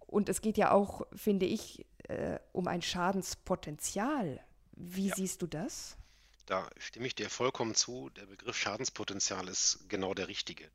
Und 0.08 0.30
es 0.30 0.42
geht 0.42 0.58
ja 0.58 0.72
auch, 0.72 1.08
finde 1.14 1.46
ich, 1.46 1.86
äh, 2.08 2.40
um 2.52 2.68
ein 2.68 2.82
Schadenspotenzial. 2.82 4.40
Wie 4.74 5.08
ja. 5.08 5.16
siehst 5.16 5.42
du 5.42 5.48
das? 5.48 5.98
Da 6.46 6.70
stimme 6.78 7.08
ich 7.08 7.16
dir 7.16 7.30
vollkommen 7.30 7.76
zu. 7.76 8.10
Der 8.10 8.26
Begriff 8.26 8.58
Schadenspotenzial 8.58 9.48
ist 9.48 9.86
genau 9.88 10.14
der 10.14 10.28
richtige. 10.28 10.70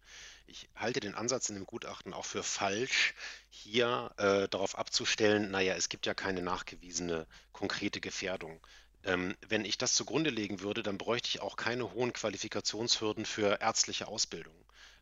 Ich 0.47 0.69
halte 0.75 1.01
den 1.01 1.15
Ansatz 1.15 1.49
in 1.49 1.57
dem 1.57 1.67
Gutachten 1.67 2.15
auch 2.15 2.25
für 2.25 2.43
falsch, 2.43 3.15
hier 3.51 4.11
äh, 4.17 4.49
darauf 4.49 4.79
abzustellen, 4.79 5.51
naja, 5.51 5.75
es 5.75 5.89
gibt 5.89 6.07
ja 6.07 6.15
keine 6.15 6.41
nachgewiesene 6.41 7.27
konkrete 7.53 8.01
Gefährdung. 8.01 8.61
Ähm, 9.07 9.35
wenn 9.49 9.65
ich 9.65 9.79
das 9.79 9.95
zugrunde 9.95 10.31
legen 10.31 10.61
würde, 10.61 10.83
dann 10.83 10.99
bräuchte 10.99 11.29
ich 11.29 11.41
auch 11.41 11.57
keine 11.57 11.93
hohen 11.93 12.13
Qualifikationshürden 12.13 13.25
für 13.25 13.61
ärztliche 13.61 14.09
Ausbildung. 14.09 14.55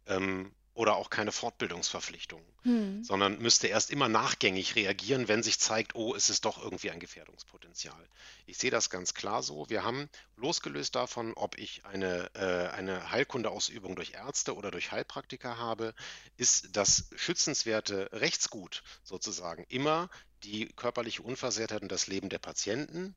Ähm, 0.06 0.52
oder 0.74 0.96
auch 0.96 1.08
keine 1.08 1.30
Fortbildungsverpflichtungen, 1.30 2.44
hm. 2.62 3.04
sondern 3.04 3.38
müsste 3.38 3.68
erst 3.68 3.90
immer 3.90 4.08
nachgängig 4.08 4.74
reagieren, 4.74 5.28
wenn 5.28 5.44
sich 5.44 5.60
zeigt, 5.60 5.94
oh, 5.94 6.16
es 6.16 6.30
ist 6.30 6.44
doch 6.44 6.60
irgendwie 6.60 6.90
ein 6.90 6.98
Gefährdungspotenzial. 6.98 8.08
Ich 8.46 8.58
sehe 8.58 8.72
das 8.72 8.90
ganz 8.90 9.14
klar 9.14 9.44
so. 9.44 9.70
Wir 9.70 9.84
haben 9.84 10.08
losgelöst 10.36 10.96
davon, 10.96 11.32
ob 11.34 11.56
ich 11.58 11.84
eine, 11.86 12.28
äh, 12.34 12.74
eine 12.74 13.12
Heilkundeausübung 13.12 13.94
durch 13.94 14.14
Ärzte 14.14 14.56
oder 14.56 14.72
durch 14.72 14.90
Heilpraktiker 14.90 15.58
habe, 15.58 15.94
ist 16.36 16.76
das 16.76 17.08
schützenswerte 17.14 18.08
Rechtsgut 18.12 18.82
sozusagen 19.04 19.64
immer 19.68 20.10
die 20.42 20.66
körperliche 20.66 21.22
Unversehrtheit 21.22 21.82
und 21.82 21.92
das 21.92 22.08
Leben 22.08 22.28
der 22.30 22.40
Patienten 22.40 23.14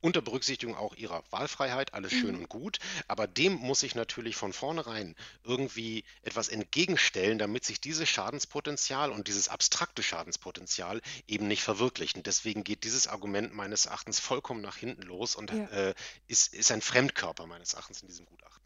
unter 0.00 0.22
Berücksichtigung 0.22 0.76
auch 0.76 0.94
ihrer 0.94 1.22
Wahlfreiheit, 1.30 1.94
alles 1.94 2.12
schön 2.12 2.34
mhm. 2.34 2.42
und 2.42 2.48
gut, 2.48 2.78
aber 3.08 3.26
dem 3.26 3.54
muss 3.54 3.82
ich 3.82 3.94
natürlich 3.94 4.36
von 4.36 4.52
vornherein 4.52 5.14
irgendwie 5.44 6.04
etwas 6.22 6.48
entgegenstellen, 6.48 7.38
damit 7.38 7.64
sich 7.64 7.80
dieses 7.80 8.08
Schadenspotenzial 8.08 9.10
und 9.10 9.28
dieses 9.28 9.48
abstrakte 9.48 10.02
Schadenspotenzial 10.02 11.00
eben 11.26 11.46
nicht 11.48 11.62
verwirklichen. 11.62 12.22
Deswegen 12.22 12.64
geht 12.64 12.84
dieses 12.84 13.06
Argument 13.06 13.54
meines 13.54 13.86
Erachtens 13.86 14.20
vollkommen 14.20 14.60
nach 14.60 14.76
hinten 14.76 15.02
los 15.02 15.36
und 15.36 15.50
ja. 15.50 15.64
äh, 15.66 15.94
ist, 16.28 16.54
ist 16.54 16.72
ein 16.72 16.80
Fremdkörper 16.80 17.46
meines 17.46 17.74
Erachtens 17.74 18.02
in 18.02 18.08
diesem 18.08 18.26
Gutachten. 18.26 18.64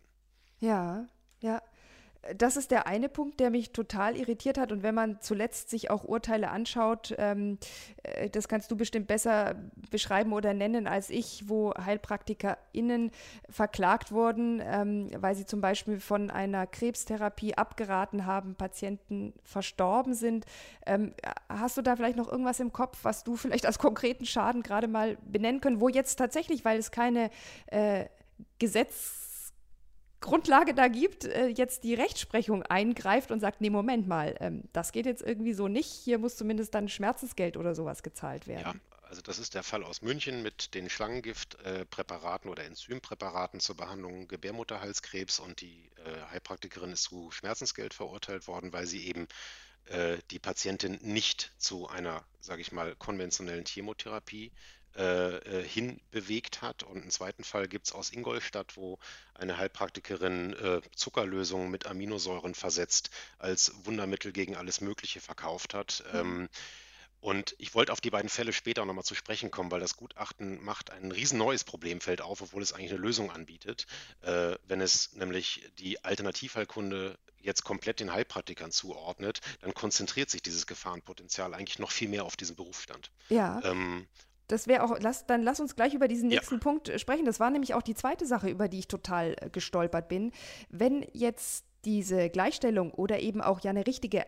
Ja, 0.61 1.07
ja 1.41 1.61
das 2.37 2.57
ist 2.57 2.71
der 2.71 2.87
eine 2.87 3.09
Punkt, 3.09 3.41
der 3.41 3.51
mich 3.51 3.73
total 3.73 4.17
irritiert 4.17 4.59
hat. 4.59 4.73
Und 4.73 4.83
wenn 4.83 4.95
man 4.95 5.21
zuletzt 5.21 5.71
sich 5.71 5.91
auch 5.91 6.05
Urteile 6.05 6.51
anschaut, 6.51 7.15
ähm, 7.19 7.59
äh, 8.03 8.31
das 8.31 8.49
kannst 8.49 8.71
du 8.71 8.77
bestimmt 8.77 9.07
besser 9.07 9.57
beschreiben 9.91 10.33
oder 10.33 10.55
nennen 10.55 10.87
als 10.87 11.11
ich, 11.11 11.49
wo 11.49 11.75
HeilpraktikerInnen 11.75 13.11
verklagt 13.49 14.13
wurden, 14.13 14.63
ähm, 14.65 15.11
weil 15.17 15.35
sie 15.35 15.47
zum 15.47 15.61
Beispiel 15.61 16.01
von 16.01 16.31
einer 16.31 16.67
Krebstherapie 16.67 17.55
abgeraten 17.55 18.27
haben, 18.27 18.55
Patienten 18.55 19.35
verstorben 19.43 20.15
sind. 20.15 20.47
Ähm, 20.87 21.15
hast 21.49 21.77
du 21.77 21.83
da 21.83 21.97
vielleicht 21.97 22.17
noch 22.17 22.31
irgendwas 22.31 22.61
im 22.61 22.73
Kopf, 22.73 22.99
was 23.03 23.25
du 23.25 23.37
vielleicht 23.37 23.67
als 23.67 23.79
konkreten 23.79 24.27
Schaden 24.27 24.63
gerade 24.63 24.89
mal 24.89 25.17
benennen 25.27 25.61
können, 25.61 25.81
wo 25.81 25.89
jetzt 25.89 26.17
tatsächlich, 26.17 26.65
weil 26.65 26.79
es 26.79 26.91
keine 26.91 27.31
äh, 27.67 28.07
Gesetz 28.59 29.24
Grundlage 30.25 30.75
da 30.75 30.89
gibt, 30.89 31.25
äh, 31.25 31.47
jetzt 31.49 31.85
die 31.85 31.95
Rechtsprechung 31.95 32.63
eingreift 32.63 33.31
und 33.31 33.41
sagt, 33.41 33.61
nee, 33.61 33.71
Moment 33.71 34.09
mal, 34.09 34.35
ähm, 34.41 34.65
das 34.73 34.91
geht 34.91 35.07
jetzt 35.07 35.23
irgendwie 35.23 35.53
so 35.53 35.69
nicht, 35.69 35.87
hier 35.87 36.19
muss 36.19 36.37
zumindest 36.37 36.75
dann 36.75 36.89
Schmerzensgeld 36.89 37.57
oder 37.57 37.75
sowas 37.75 38.03
gezahlt 38.03 38.47
werden. 38.49 38.63
Ja, 38.63 38.75
also 39.09 39.21
das 39.21 39.39
ist 39.39 39.55
der 39.55 39.63
Fall 39.63 39.85
aus 39.85 40.01
München 40.01 40.43
mit 40.43 40.75
den 40.75 40.89
Schlangengiftpräparaten 40.89 42.51
oder 42.51 42.65
Enzympräparaten 42.65 43.61
zur 43.61 43.77
Behandlung 43.77 44.27
Gebärmutterhalskrebs 44.27 45.39
und 45.39 45.61
die 45.61 45.91
äh, 45.97 46.31
Heilpraktikerin 46.31 46.93
ist 46.93 47.05
zu 47.05 47.31
Schmerzensgeld 47.31 47.93
verurteilt 47.93 48.49
worden, 48.49 48.73
weil 48.73 48.87
sie 48.87 49.07
eben 49.07 49.29
äh, 49.87 50.17
die 50.31 50.39
Patientin 50.39 50.99
nicht 51.03 51.53
zu 51.59 51.87
einer, 51.87 52.25
sage 52.41 52.63
ich 52.63 52.73
mal, 52.73 52.97
konventionellen 52.97 53.67
Chemotherapie 53.67 54.53
äh, 54.97 55.37
äh, 55.37 55.65
hinbewegt 55.67 56.63
hat. 56.63 56.83
Und 56.83 57.03
einen 57.03 57.11
zweiten 57.11 57.45
Fall 57.45 57.69
gibt 57.69 57.87
es 57.87 57.93
aus 57.93 58.13
Ingolstadt, 58.13 58.77
wo 58.77 58.99
eine 59.35 59.59
Heilpraktikerin 59.59 60.53
äh, 60.55 60.81
Zuckerlösungen 60.95 61.71
mit 61.71 61.87
Aminosäuren 61.87 62.55
versetzt 62.55 63.11
als 63.39 63.73
Wundermittel 63.85 64.33
gegen 64.33 64.57
alles 64.57 64.81
Mögliche 64.81 65.21
verkauft 65.21 65.75
hat. 65.75 66.05
Mhm. 66.13 66.19
Ähm, 66.19 66.49
und 67.25 67.55
ich 67.57 67.75
wollte 67.75 67.91
auf 67.91 68.03
die 68.03 68.11
beiden 68.11 68.29
Fälle 68.29 68.53
später 68.53 68.85
nochmal 68.85 69.03
zu 69.03 69.15
sprechen 69.15 69.51
kommen, 69.51 69.71
weil 69.71 69.81
das 69.81 69.97
Gutachten 69.97 70.63
macht 70.63 70.91
ein 70.91 71.11
riesen 71.11 71.39
neues 71.39 71.65
Problemfeld 71.65 72.21
auf, 72.21 72.43
obwohl 72.43 72.63
es 72.63 72.75
eigentlich 72.75 72.91
eine 72.91 73.01
Lösung 73.01 73.31
anbietet. 73.31 73.87
Äh, 74.21 74.57
wenn 74.67 74.83
es 74.83 75.15
nämlich 75.15 75.69
die 75.79 76.05
Alternativheilkunde 76.05 77.19
jetzt 77.39 77.65
komplett 77.65 78.01
den 78.01 78.13
Heilpraktikern 78.13 78.71
zuordnet, 78.73 79.41
dann 79.61 79.73
konzentriert 79.73 80.29
sich 80.29 80.43
dieses 80.43 80.67
Gefahrenpotenzial 80.67 81.55
eigentlich 81.55 81.79
noch 81.79 81.91
viel 81.91 82.09
mehr 82.09 82.27
auf 82.27 82.37
diesen 82.37 82.57
Berufsstand. 82.57 83.11
Ja. 83.31 83.59
Ähm, 83.65 84.07
das 84.49 84.67
wäre 84.69 84.83
auch, 84.83 84.97
lass, 85.01 85.27
dann 85.27 85.43
lass 85.43 85.61
uns 85.61 85.77
gleich 85.77 85.95
über 85.95 86.09
diesen 86.09 86.29
nächsten 86.29 86.57
ja. 86.57 86.61
Punkt 86.61 86.89
äh, 86.89 86.99
sprechen. 86.99 87.25
Das 87.25 87.41
war 87.41 87.51
nämlich 87.51 87.75
auch 87.75 87.83
die 87.83 87.95
zweite 87.95 88.27
Sache, 88.27 88.49
über 88.49 88.69
die 88.69 88.81
ich 88.81 88.89
total 88.89 89.37
äh, 89.41 89.51
gestolpert 89.51 90.09
bin. 90.09 90.33
Wenn 90.69 91.07
jetzt 91.13 91.65
diese 91.85 92.31
Gleichstellung 92.31 92.93
oder 92.93 93.21
eben 93.21 93.41
auch 93.41 93.61
ja 93.61 93.71
eine 93.71 93.87
richtige, 93.87 94.27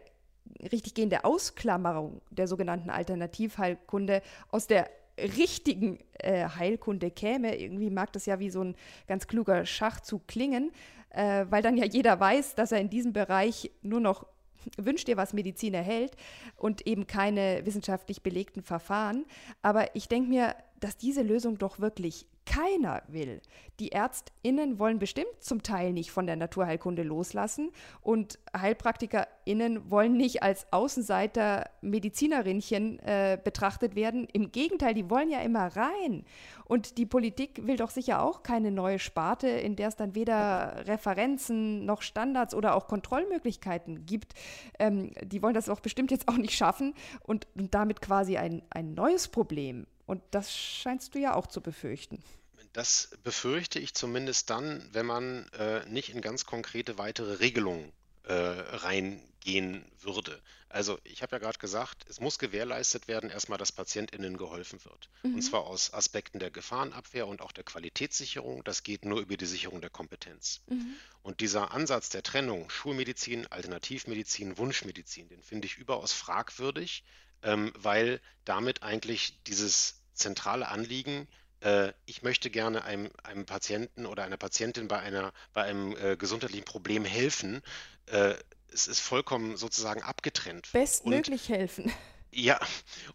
richtig 0.73 0.95
gehende 0.95 1.25
Ausklammerung 1.25 2.21
der 2.31 2.49
sogenannten 2.49 2.91
Alternativheilkunde 2.91 4.23
aus 4.51 4.67
der 4.67 4.89
richtigen 5.19 5.99
äh, 6.19 6.47
Heilkunde 6.47 7.11
käme, 7.11 7.57
irgendwie 7.57 7.91
mag 7.91 8.13
das 8.13 8.27
ja 8.27 8.39
wie 8.39 8.51
so 8.51 8.63
ein 8.63 8.77
ganz 9.07 9.27
kluger 9.27 9.65
Schachzug 9.65 10.29
klingen, 10.29 10.73
äh, 11.11 11.47
weil 11.49 11.63
dann 11.63 11.77
ja 11.77 11.87
jeder 11.87 12.21
weiß, 12.21 12.55
dass 12.55 12.73
er 12.73 12.81
in 12.81 12.91
diesem 12.91 13.13
Bereich 13.13 13.71
nur 13.83 14.01
noch 14.01 14.27
wünscht 14.77 15.09
dir, 15.09 15.17
was 15.17 15.33
Medizin 15.33 15.75
erhält 15.75 16.17
und 16.57 16.87
eben 16.87 17.07
keine 17.07 17.65
wissenschaftlich 17.65 18.23
belegten 18.23 18.63
Verfahren. 18.63 19.25
Aber 19.63 19.95
ich 19.95 20.09
denke 20.09 20.29
mir, 20.29 20.55
dass 20.81 20.97
diese 20.97 21.23
Lösung 21.23 21.59
doch 21.59 21.81
wirklich 21.81 22.27
keiner 22.47 23.03
will. 23.09 23.43
Die 23.81 23.91
ÄrztInnen 23.91 24.79
wollen 24.79 24.99
bestimmt 24.99 25.41
zum 25.41 25.63
Teil 25.63 25.93
nicht 25.93 26.11
von 26.11 26.27
der 26.27 26.37
Naturheilkunde 26.37 27.03
loslassen 27.03 27.73
und 28.01 28.39
HeilpraktikerInnen 28.57 29.91
wollen 29.91 30.17
nicht 30.17 30.43
als 30.43 30.73
Außenseiter 30.73 31.69
Medizinerinchen 31.83 33.01
äh, 33.01 33.39
betrachtet 33.43 33.97
werden. 33.97 34.27
Im 34.33 34.53
Gegenteil, 34.53 34.95
die 34.95 35.11
wollen 35.11 35.29
ja 35.29 35.41
immer 35.41 35.77
rein. 35.77 36.25
Und 36.65 36.99
die 36.99 37.07
Politik 37.07 37.67
will 37.67 37.77
doch 37.77 37.91
sicher 37.91 38.23
auch 38.23 38.43
keine 38.43 38.71
neue 38.71 38.99
Sparte, 38.99 39.49
in 39.49 39.77
der 39.77 39.89
es 39.89 39.97
dann 39.97 40.15
weder 40.15 40.87
Referenzen 40.87 41.85
noch 41.85 42.01
Standards 42.01 42.55
oder 42.55 42.75
auch 42.75 42.87
Kontrollmöglichkeiten 42.87 44.07
gibt. 44.07 44.35
Ähm, 44.79 45.13
die 45.23 45.43
wollen 45.43 45.55
das 45.55 45.69
auch 45.69 45.81
bestimmt 45.81 46.11
jetzt 46.11 46.29
auch 46.29 46.39
nicht 46.39 46.55
schaffen 46.55 46.95
und, 47.25 47.47
und 47.57 47.75
damit 47.75 48.01
quasi 48.01 48.37
ein, 48.37 48.63
ein 48.71 48.95
neues 48.95 49.29
Problem 49.29 49.87
und 50.07 50.23
das 50.31 50.57
scheinst 50.57 51.15
du 51.15 51.19
ja 51.19 51.35
auch 51.35 51.47
zu 51.47 51.61
befürchten. 51.61 52.23
Das 52.73 53.11
befürchte 53.23 53.79
ich 53.79 53.95
zumindest 53.95 54.51
dann, 54.51 54.87
wenn 54.93 55.07
man 55.07 55.49
äh, 55.53 55.85
nicht 55.87 56.11
in 56.11 56.21
ganz 56.21 56.45
konkrete 56.45 56.99
weitere 56.99 57.35
Regelungen 57.35 57.93
äh, 58.25 58.33
reingehen 58.33 59.85
würde. 60.01 60.41
Also 60.69 60.99
ich 61.05 61.23
habe 61.23 61.37
ja 61.37 61.39
gerade 61.39 61.59
gesagt, 61.59 62.05
es 62.09 62.21
muss 62.21 62.39
gewährleistet 62.39 63.09
werden, 63.09 63.31
erstmal, 63.31 63.57
dass 63.57 63.73
PatientInnen 63.73 64.37
geholfen 64.37 64.85
wird. 64.85 65.09
Mhm. 65.23 65.37
Und 65.37 65.43
zwar 65.43 65.65
aus 65.65 65.95
Aspekten 65.95 66.39
der 66.39 66.51
Gefahrenabwehr 66.51 67.27
und 67.27 67.41
auch 67.41 67.53
der 67.53 67.65
Qualitätssicherung. 67.65 68.63
Das 68.65 68.83
geht 68.83 69.05
nur 69.05 69.21
über 69.21 69.37
die 69.37 69.47
Sicherung 69.47 69.81
der 69.81 69.91
Kompetenz. 69.91 70.61
Mhm. 70.67 70.97
Und 71.23 71.41
dieser 71.41 71.71
Ansatz 71.71 72.11
der 72.11 72.23
Trennung 72.23 72.69
Schulmedizin, 72.69 73.47
Alternativmedizin, 73.47 74.59
Wunschmedizin, 74.59 75.29
den 75.29 75.43
finde 75.43 75.67
ich 75.67 75.79
überaus 75.79 76.13
fragwürdig, 76.13 77.05
ähm, 77.43 77.73
weil 77.77 78.21
damit 78.45 78.83
eigentlich 78.83 79.43
dieses 79.45 80.03
zentrale 80.15 80.69
Anliegen, 80.69 81.29
äh, 81.61 81.93
ich 82.07 82.23
möchte 82.23 82.51
gerne 82.51 82.85
einem, 82.85 83.11
einem, 83.23 83.47
Patienten 83.47 84.07
oder 84.07 84.25
einer 84.25 84.37
Patientin 84.37 84.89
bei, 84.89 84.99
einer, 84.99 85.33
bei 85.53 85.63
einem 85.63 85.97
äh, 85.97 86.17
gesundheitlichen 86.17 86.65
Problem 86.65 87.05
helfen, 87.05 87.63
äh, 88.07 88.35
es 88.73 88.89
ist 88.89 89.01
vollkommen 89.01 89.57
sozusagen 89.57 90.03
abgetrennt. 90.03 90.71
Bestmöglich 90.73 91.49
und, 91.49 91.57
helfen. 91.57 91.93
Ja, 92.33 92.61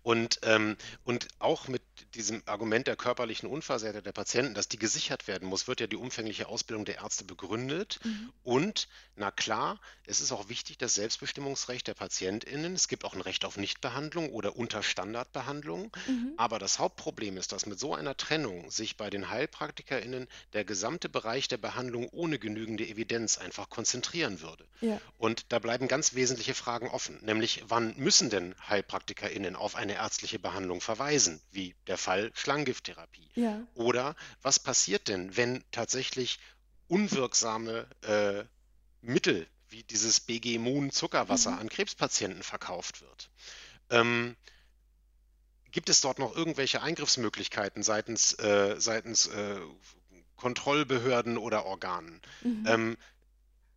und, 0.02 0.40
ähm, 0.44 0.78
und 1.04 1.28
auch 1.38 1.68
mit 1.68 1.84
diesem 2.16 2.42
Argument 2.46 2.88
der 2.88 2.96
körperlichen 2.96 3.50
Unversehrtheit 3.50 4.06
der 4.06 4.12
Patienten, 4.12 4.54
dass 4.54 4.68
die 4.68 4.80
gesichert 4.80 5.28
werden 5.28 5.48
muss, 5.48 5.68
wird 5.68 5.80
ja 5.80 5.88
die 5.88 5.96
umfängliche 5.96 6.48
Ausbildung 6.48 6.86
der 6.86 6.98
Ärzte 6.98 7.24
begründet. 7.24 8.00
Mhm. 8.04 8.32
Und, 8.44 8.88
na 9.16 9.32
klar, 9.32 9.80
es 10.06 10.20
ist 10.20 10.32
auch 10.32 10.50
wichtig, 10.50 10.78
das 10.78 10.96
Selbstbestimmungsrecht 10.96 11.88
der 11.88 11.94
PatientInnen. 11.94 12.74
Es 12.74 12.88
gibt 12.88 13.06
auch 13.06 13.14
ein 13.14 13.22
Recht 13.22 13.46
auf 13.46 13.58
Nichtbehandlung 13.58 14.30
oder 14.30 14.56
Unterstandardbehandlung. 14.56 15.96
Mhm. 16.08 16.34
Aber 16.38 16.60
das 16.60 16.80
Hauptproblem 16.80 17.38
ist, 17.38 17.52
dass 17.52 17.66
mit 17.66 17.80
so 17.80 17.96
einer 17.96 18.18
Trennung 18.18 18.70
sich 18.72 18.98
bei 18.98 19.10
den 19.10 19.30
HeilpraktikerInnen 19.30 20.28
der 20.54 20.66
gesamte 20.66 21.10
Bereich 21.10 21.48
der 21.48 21.58
Behandlung 21.58 22.10
ohne 22.10 22.40
genügende 22.40 22.88
Evidenz 22.88 23.38
einfach 23.38 23.70
konzentrieren 23.70 24.42
würde. 24.42 24.66
Ja. 24.82 25.00
Und 25.18 25.46
da 25.50 25.60
bleiben 25.60 25.88
ganz 25.88 26.14
wesentliche 26.14 26.54
Fragen 26.54 26.88
offen, 26.88 27.20
nämlich 27.24 27.64
wann 27.68 27.96
müssen 27.98 28.30
denn 28.30 28.56
HeilpraktikerInnen 28.68 29.56
auf 29.56 29.76
eine 29.76 29.96
ärztliche 29.96 30.40
Behandlung 30.40 30.82
verweisen, 30.82 31.42
wie 31.52 31.76
der 31.88 31.91
Fall 31.98 32.32
Schlangengifttherapie. 32.34 33.30
Ja. 33.36 33.66
Oder 33.76 34.16
was 34.42 34.60
passiert 34.60 35.08
denn, 35.08 35.36
wenn 35.38 35.64
tatsächlich 35.72 36.40
unwirksame 36.88 37.88
äh, 38.02 38.44
Mittel 39.02 39.48
wie 39.70 39.84
dieses 39.84 40.20
BG 40.20 40.58
Moon 40.58 40.92
Zuckerwasser 40.92 41.52
mhm. 41.52 41.60
an 41.60 41.70
Krebspatienten 41.70 42.44
verkauft 42.44 43.02
wird? 43.02 43.30
Ähm, 43.90 44.36
gibt 45.72 45.90
es 45.90 46.02
dort 46.02 46.20
noch 46.20 46.36
irgendwelche 46.36 46.82
Eingriffsmöglichkeiten 46.82 47.84
seitens, 47.84 48.34
äh, 48.34 48.76
seitens 48.80 49.28
äh, 49.28 49.60
Kontrollbehörden 50.36 51.38
oder 51.38 51.66
Organen? 51.66 52.22
Mhm. 52.44 52.66
Ähm, 52.68 52.98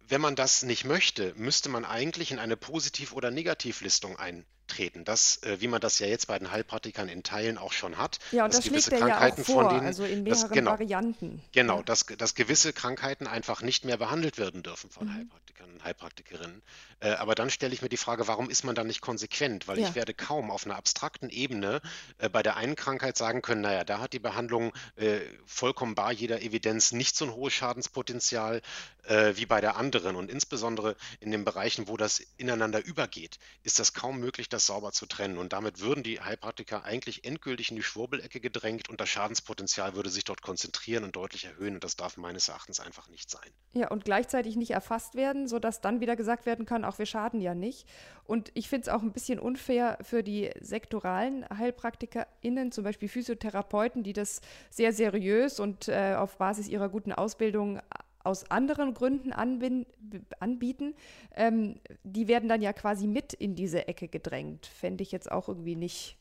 wenn 0.08 0.20
man 0.20 0.36
das 0.36 0.62
nicht 0.62 0.84
möchte, 0.84 1.32
müsste 1.36 1.68
man 1.68 1.84
eigentlich 1.84 2.30
in 2.30 2.38
eine 2.38 2.56
Positiv- 2.56 3.12
oder 3.12 3.30
Negativlistung 3.30 4.18
eintreten. 4.18 5.04
Das, 5.04 5.42
äh, 5.42 5.60
wie 5.60 5.68
man 5.68 5.80
das 5.80 5.98
ja 5.98 6.06
jetzt 6.06 6.26
bei 6.26 6.38
den 6.38 6.50
Heilpraktikern 6.50 7.08
in 7.08 7.22
Teilen 7.22 7.58
auch 7.58 7.72
schon 7.72 7.96
hat. 7.96 8.18
Ja, 8.32 8.44
und 8.44 8.54
das 8.54 8.64
schlägt 8.64 8.88
er 8.88 9.08
ja 9.08 9.28
auch 9.28 9.38
vor, 9.38 9.68
denen, 9.68 9.86
also 9.86 10.04
in 10.04 10.22
mehreren 10.22 10.42
das, 10.42 10.50
genau, 10.50 10.70
Varianten. 10.72 11.42
Genau, 11.52 11.78
ja. 11.78 11.82
dass, 11.82 12.06
dass 12.06 12.34
gewisse 12.34 12.72
Krankheiten 12.72 13.26
einfach 13.26 13.62
nicht 13.62 13.84
mehr 13.84 13.96
behandelt 13.96 14.38
werden 14.38 14.62
dürfen 14.62 14.90
von 14.90 15.06
mhm. 15.08 15.14
Heilpraktikern 15.14 15.72
und 15.72 15.84
Heilpraktikerinnen. 15.84 16.62
Äh, 17.00 17.10
aber 17.10 17.34
dann 17.34 17.50
stelle 17.50 17.74
ich 17.74 17.82
mir 17.82 17.88
die 17.88 17.96
Frage, 17.96 18.28
warum 18.28 18.50
ist 18.50 18.64
man 18.64 18.74
dann 18.74 18.86
nicht 18.86 19.00
konsequent? 19.00 19.68
Weil 19.68 19.78
ja. 19.78 19.88
ich 19.88 19.94
werde 19.94 20.14
kaum 20.14 20.50
auf 20.50 20.66
einer 20.66 20.76
abstrakten 20.76 21.30
Ebene 21.30 21.80
äh, 22.18 22.28
bei 22.28 22.42
der 22.42 22.56
einen 22.56 22.76
Krankheit 22.76 23.16
sagen 23.16 23.42
können, 23.42 23.60
naja, 23.60 23.84
da 23.84 24.00
hat 24.00 24.12
die 24.12 24.18
Behandlung 24.18 24.72
äh, 24.96 25.20
vollkommen 25.46 25.94
bar 25.94 26.12
jeder 26.12 26.42
Evidenz 26.42 26.92
nicht 26.92 27.16
so 27.16 27.24
ein 27.26 27.34
hohes 27.34 27.52
Schadenspotenzial 27.52 28.62
äh, 29.04 29.36
wie 29.36 29.46
bei 29.46 29.60
der 29.60 29.76
anderen. 29.76 30.16
Und 30.16 30.30
insbesondere 30.30 30.96
in 31.20 31.30
den 31.30 31.44
Bereichen, 31.44 31.88
wo 31.88 31.96
das 31.96 32.20
ineinander 32.36 32.84
übergeht, 32.84 33.38
ist 33.62 33.78
das 33.78 33.92
kaum 33.92 34.20
möglich, 34.20 34.48
das 34.48 34.66
sauber 34.66 34.92
zu 34.92 35.06
trennen. 35.06 35.38
Und 35.38 35.52
damit 35.52 35.80
würden 35.80 36.02
die 36.02 36.20
Heilpraktiker 36.20 36.84
eigentlich 36.84 37.24
endgültig 37.24 37.70
in 37.70 37.76
die 37.76 37.82
Schwurbelecke 37.82 38.40
gedrängt 38.40 38.88
und 38.88 39.00
das 39.00 39.08
Schadenspotenzial 39.08 39.94
würde 39.94 40.10
sich 40.10 40.24
dort 40.24 40.42
konzentrieren 40.42 41.04
und 41.04 41.16
deutlich 41.16 41.44
erhöhen. 41.44 41.74
Und 41.74 41.84
das 41.84 41.96
darf 41.96 42.16
meines 42.16 42.48
Erachtens 42.48 42.80
einfach 42.80 43.08
nicht 43.08 43.30
sein. 43.30 43.50
Ja, 43.72 43.88
und 43.88 44.04
gleichzeitig 44.04 44.56
nicht 44.56 44.70
erfasst 44.70 45.14
werden, 45.14 45.48
sodass 45.48 45.80
dann 45.80 46.00
wieder 46.00 46.16
gesagt 46.16 46.46
werden 46.46 46.66
kann, 46.66 46.83
auch 46.84 46.98
wir 46.98 47.06
schaden 47.06 47.40
ja 47.40 47.54
nicht. 47.54 47.88
Und 48.24 48.50
ich 48.54 48.68
finde 48.68 48.82
es 48.82 48.88
auch 48.88 49.02
ein 49.02 49.12
bisschen 49.12 49.38
unfair 49.38 49.98
für 50.02 50.22
die 50.22 50.50
sektoralen 50.60 51.44
HeilpraktikerInnen, 51.48 52.72
zum 52.72 52.84
Beispiel 52.84 53.08
Physiotherapeuten, 53.08 54.02
die 54.02 54.12
das 54.12 54.40
sehr 54.70 54.92
seriös 54.92 55.60
und 55.60 55.88
äh, 55.88 56.14
auf 56.16 56.38
Basis 56.38 56.68
ihrer 56.68 56.88
guten 56.88 57.12
Ausbildung 57.12 57.80
aus 58.24 58.50
anderen 58.50 58.94
Gründen 58.94 59.32
anbieten, 59.32 60.94
ähm, 61.36 61.78
die 62.02 62.26
werden 62.26 62.48
dann 62.48 62.62
ja 62.62 62.72
quasi 62.72 63.06
mit 63.06 63.34
in 63.34 63.54
diese 63.54 63.86
Ecke 63.86 64.08
gedrängt. 64.08 64.66
Fände 64.66 65.02
ich 65.02 65.12
jetzt 65.12 65.30
auch 65.30 65.48
irgendwie 65.48 65.76
nicht, 65.76 66.16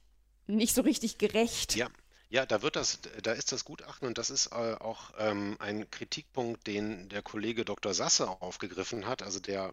nicht 0.45 0.75
so 0.75 0.81
richtig 0.81 1.17
gerecht. 1.17 1.75
Ja. 1.75 1.87
Ja, 2.29 2.47
da 2.47 2.63
wird 2.63 2.75
das, 2.75 2.99
da 3.21 3.31
ist 3.31 3.51
das 3.51 3.63
Gutachten 3.63 4.07
und 4.07 4.17
das 4.17 4.31
ist 4.31 4.47
äh, 4.47 4.73
auch 4.79 5.11
ähm, 5.19 5.55
ein 5.59 5.91
Kritikpunkt, 5.91 6.65
den 6.65 7.07
der 7.09 7.21
Kollege 7.21 7.63
Dr. 7.63 7.93
Sasse 7.93 8.27
aufgegriffen 8.27 9.05
hat, 9.05 9.21
also 9.21 9.39
der 9.39 9.71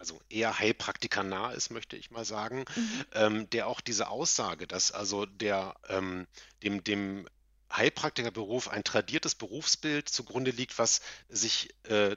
also 0.00 0.18
eher 0.30 0.58
heilpraktikernah 0.58 1.52
ist, 1.52 1.70
möchte 1.70 1.94
ich 1.94 2.10
mal 2.10 2.24
sagen, 2.24 2.64
mhm. 2.74 3.04
ähm, 3.12 3.50
der 3.50 3.66
auch 3.66 3.82
diese 3.82 4.08
Aussage, 4.08 4.66
dass 4.66 4.92
also 4.92 5.26
der 5.26 5.74
ähm, 5.88 6.26
dem, 6.62 6.82
dem 6.82 7.28
Heilpraktikerberuf 7.70 8.68
ein 8.68 8.82
tradiertes 8.82 9.34
Berufsbild 9.34 10.08
zugrunde 10.08 10.52
liegt, 10.52 10.78
was 10.78 11.02
sich 11.28 11.74
äh, 11.84 12.16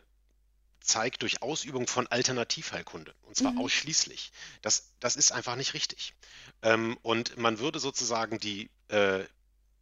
zeigt 0.80 1.22
durch 1.24 1.42
Ausübung 1.42 1.86
von 1.88 2.08
Alternativheilkunde. 2.08 3.14
Und 3.24 3.36
zwar 3.36 3.52
mhm. 3.52 3.60
ausschließlich. 3.60 4.32
Das, 4.62 4.94
das 5.02 5.18
ist 5.18 5.34
einfach 5.34 5.58
nicht 5.58 5.74
richtig. 5.74 6.14
Ähm, 6.62 6.98
und 7.02 7.38
man 7.38 7.60
würde 7.60 7.80
sozusagen 7.80 8.40
die, 8.40 8.70
äh, 8.88 9.26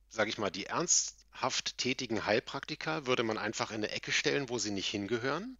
sage 0.09 0.29
ich 0.29 0.39
mal, 0.39 0.49
die 0.49 0.65
ernsthaft 0.65 1.77
tätigen 1.77 2.25
Heilpraktiker 2.25 3.05
würde 3.05 3.23
man 3.23 3.37
einfach 3.37 3.69
in 3.69 3.77
eine 3.77 3.91
Ecke 3.91 4.11
stellen, 4.11 4.49
wo 4.49 4.57
sie 4.57 4.71
nicht 4.71 4.87
hingehören. 4.87 5.57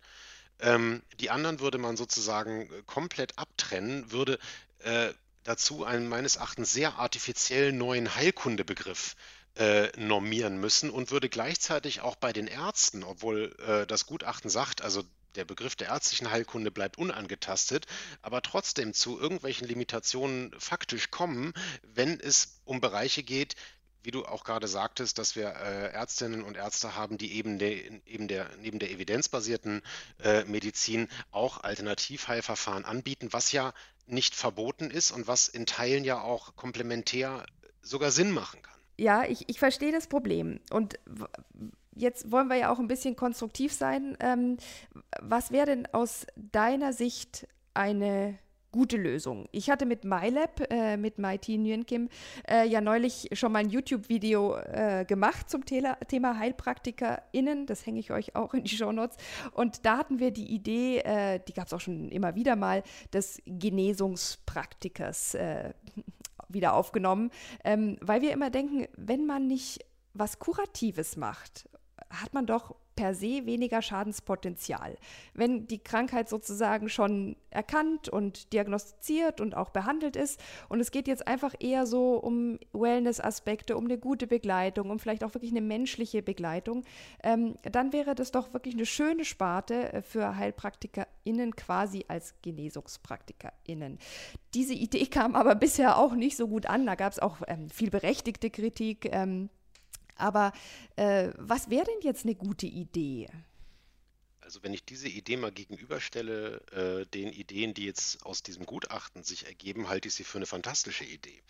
Ähm, 0.62 1.02
die 1.20 1.30
anderen 1.30 1.60
würde 1.60 1.78
man 1.78 1.98
sozusagen 1.98 2.70
komplett 2.86 3.38
abtrennen, 3.38 4.12
würde 4.12 4.40
äh, 4.80 5.14
dazu 5.44 5.84
einen 5.84 6.08
meines 6.08 6.36
Erachtens 6.36 6.72
sehr 6.72 6.98
artifiziell 6.98 7.74
neuen 7.74 8.16
Heilkundebegriff 8.16 9.16
äh, 9.56 9.88
normieren 10.00 10.58
müssen 10.60 10.90
und 10.90 11.12
würde 11.12 11.30
gleichzeitig 11.30 12.02
auch 12.02 12.16
bei 12.16 12.32
den 12.32 12.48
Ärzten, 12.48 13.04
obwohl 13.04 13.56
äh, 13.68 13.86
das 13.86 14.06
Gutachten 14.06 14.50
sagt, 14.50 14.82
also 14.82 15.04
der 15.36 15.46
Begriff 15.46 15.76
der 15.76 15.88
ärztlichen 15.88 16.30
Heilkunde 16.30 16.72
bleibt 16.72 16.98
unangetastet, 16.98 17.86
aber 18.22 18.42
trotzdem 18.42 18.94
zu 18.94 19.20
irgendwelchen 19.20 19.68
Limitationen 19.68 20.54
faktisch 20.60 21.10
kommen, 21.10 21.54
wenn 21.84 22.20
es 22.20 22.60
um 22.66 22.82
Bereiche 22.82 23.24
geht, 23.24 23.56
wie 24.04 24.12
du 24.12 24.26
auch 24.26 24.44
gerade 24.44 24.68
sagtest, 24.68 25.18
dass 25.18 25.36
wir 25.36 25.50
äh, 25.50 25.92
Ärztinnen 25.92 26.44
und 26.44 26.58
Ärzte 26.58 26.96
haben, 26.96 27.18
die 27.18 27.34
eben, 27.34 27.60
de, 27.60 28.02
eben 28.06 28.28
der, 28.28 28.50
neben 28.62 28.80
der 28.80 28.92
evidenzbasierten 28.92 29.82
äh, 30.24 30.44
Medizin 30.46 31.08
auch 31.32 31.64
Alternativheilverfahren 31.64 32.86
anbieten, 32.86 33.30
was 33.32 33.52
ja 33.52 33.74
nicht 34.08 34.36
verboten 34.36 34.92
ist 34.92 35.12
und 35.12 35.28
was 35.28 35.48
in 35.48 35.66
Teilen 35.66 36.04
ja 36.04 36.22
auch 36.22 36.56
komplementär 36.56 37.46
sogar 37.82 38.12
Sinn 38.12 38.32
machen 38.32 38.62
kann. 38.62 38.80
Ja, 38.98 39.24
ich, 39.26 39.50
ich 39.50 39.60
verstehe 39.60 39.92
das 39.92 40.08
Problem. 40.08 40.60
Und 40.70 41.00
jetzt 41.96 42.32
wollen 42.32 42.48
wir 42.48 42.58
ja 42.58 42.72
auch 42.72 42.80
ein 42.80 42.88
bisschen 42.88 43.16
konstruktiv 43.16 43.74
sein. 43.74 44.18
Ähm, 44.20 44.58
was 45.20 45.52
wäre 45.52 45.68
denn 45.68 45.88
aus 45.88 46.28
deiner 46.36 46.94
Sicht 46.94 47.48
eine 47.74 48.38
gute 48.72 48.98
Lösung. 48.98 49.48
Ich 49.52 49.70
hatte 49.70 49.86
mit 49.86 50.04
MyLab, 50.04 50.72
äh, 50.72 50.98
mit 50.98 51.18
MyT 51.18 51.50
Nguyen 51.50 51.86
Kim, 51.86 52.10
äh, 52.50 52.68
ja 52.68 52.82
neulich 52.82 53.30
schon 53.34 53.52
mal 53.52 53.60
ein 53.60 53.70
YouTube-Video 53.70 54.56
äh, 54.58 55.06
gemacht 55.06 55.50
zum 55.50 55.66
Thema, 55.66 55.96
Thema 56.08 56.38
HeilpraktikerInnen. 56.38 57.66
Das 57.66 57.86
hänge 57.86 58.00
ich 58.00 58.12
euch 58.12 58.36
auch 58.36 58.54
in 58.54 58.64
die 58.64 58.76
Shownotes. 58.76 59.18
Und 59.54 59.86
da 59.86 59.98
hatten 59.98 60.20
wir 60.20 60.32
die 60.32 60.54
Idee, 60.54 61.00
äh, 61.00 61.40
die 61.48 61.54
gab 61.54 61.68
es 61.68 61.74
auch 61.74 61.82
schon 61.82 62.10
immer 62.10 62.36
wieder 62.36 62.56
mal, 62.56 62.84
des 63.14 63.42
Genesungspraktikers 63.46 65.36
äh, 65.36 65.74
wieder 66.50 66.74
aufgenommen, 66.74 67.32
ähm, 67.64 67.98
weil 68.02 68.22
wir 68.22 68.32
immer 68.32 68.50
denken, 68.50 68.88
wenn 68.98 69.26
man 69.26 69.48
nicht 69.48 69.86
was 70.14 70.40
Kuratives 70.40 71.16
macht, 71.16 71.70
hat 72.12 72.34
man 72.34 72.46
doch 72.46 72.76
per 72.96 73.16
se 73.16 73.46
weniger 73.46 73.82
Schadenspotenzial. 73.82 74.98
Wenn 75.34 75.66
die 75.68 75.80
Krankheit 75.80 76.30
sozusagen 76.30 76.90
schon 76.90 77.36
erkannt 77.50 78.10
und 78.10 78.54
diagnostiziert 78.54 79.42
und 79.42 79.56
auch 79.56 79.70
behandelt 79.70 80.16
ist 80.16 80.40
und 80.70 80.80
es 80.80 80.92
geht 80.92 81.08
jetzt 81.08 81.28
einfach 81.28 81.56
eher 81.60 81.86
so 81.86 82.18
um 82.18 82.60
Wellness-Aspekte, 82.74 83.78
um 83.78 83.86
eine 83.86 83.98
gute 83.98 84.28
Begleitung, 84.28 84.90
um 84.90 85.00
vielleicht 85.00 85.24
auch 85.24 85.34
wirklich 85.34 85.52
eine 85.52 85.62
menschliche 85.62 86.22
Begleitung, 86.22 86.84
ähm, 87.24 87.56
dann 87.64 87.94
wäre 87.94 88.14
das 88.14 88.32
doch 88.32 88.54
wirklich 88.54 88.76
eine 88.76 88.86
schöne 88.86 89.26
Sparte 89.26 89.94
äh, 89.94 90.02
für 90.02 90.36
HeilpraktikerInnen 90.36 91.56
quasi 91.56 92.06
als 92.08 92.36
GenesungspraktikerInnen. 92.42 94.00
Diese 94.54 94.74
Idee 94.74 95.06
kam 95.06 95.36
aber 95.36 95.56
bisher 95.56 95.98
auch 95.98 96.14
nicht 96.14 96.38
so 96.38 96.48
gut 96.48 96.66
an. 96.66 96.86
Da 96.86 96.96
gab 96.96 97.14
es 97.14 97.20
auch 97.20 97.38
ähm, 97.48 97.70
viel 97.70 97.90
berechtigte 97.90 98.50
Kritik. 98.50 99.10
Ähm, 99.12 99.50
aber 100.22 100.54
äh, 100.96 101.30
was 101.38 101.70
wäre 101.70 101.86
denn 101.86 102.02
jetzt 102.02 102.26
eine 102.26 102.36
gute 102.36 102.68
Idee? 102.68 103.28
Also 104.52 104.64
wenn 104.64 104.74
ich 104.74 104.84
diese 104.84 105.08
Idee 105.08 105.38
mal 105.38 105.52
gegenüberstelle 105.52 106.62
äh, 106.72 107.06
den 107.06 107.32
Ideen, 107.32 107.74
die 107.74 107.86
jetzt 107.86 108.26
aus 108.26 108.44
diesem 108.44 108.66
Gutachten 108.66 109.24
sich 109.24 109.46
ergeben, 109.46 109.88
halte 109.88 110.10
ich 110.10 110.16
sie 110.16 110.26
für 110.26 110.40
eine 110.40 110.46
fantastische 110.46 111.06
Idee. 111.06 111.42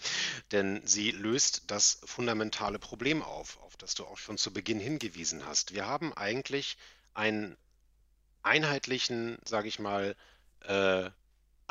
Denn 0.51 0.81
sie 0.85 1.09
löst 1.09 1.63
das 1.67 1.99
fundamentale 2.05 2.77
Problem 2.77 3.23
auf, 3.23 3.57
auf 3.63 3.75
das 3.77 3.95
du 3.95 4.05
auch 4.05 4.19
schon 4.19 4.37
zu 4.37 4.53
Beginn 4.53 4.79
hingewiesen 4.79 5.45
hast. 5.45 5.73
Wir 5.73 5.87
haben 5.87 6.13
eigentlich 6.13 6.77
einen 7.13 7.57
einheitlichen, 8.43 9.39
sage 9.45 9.67
ich 9.67 9.79
mal, 9.79 10.15
äh, 10.61 11.09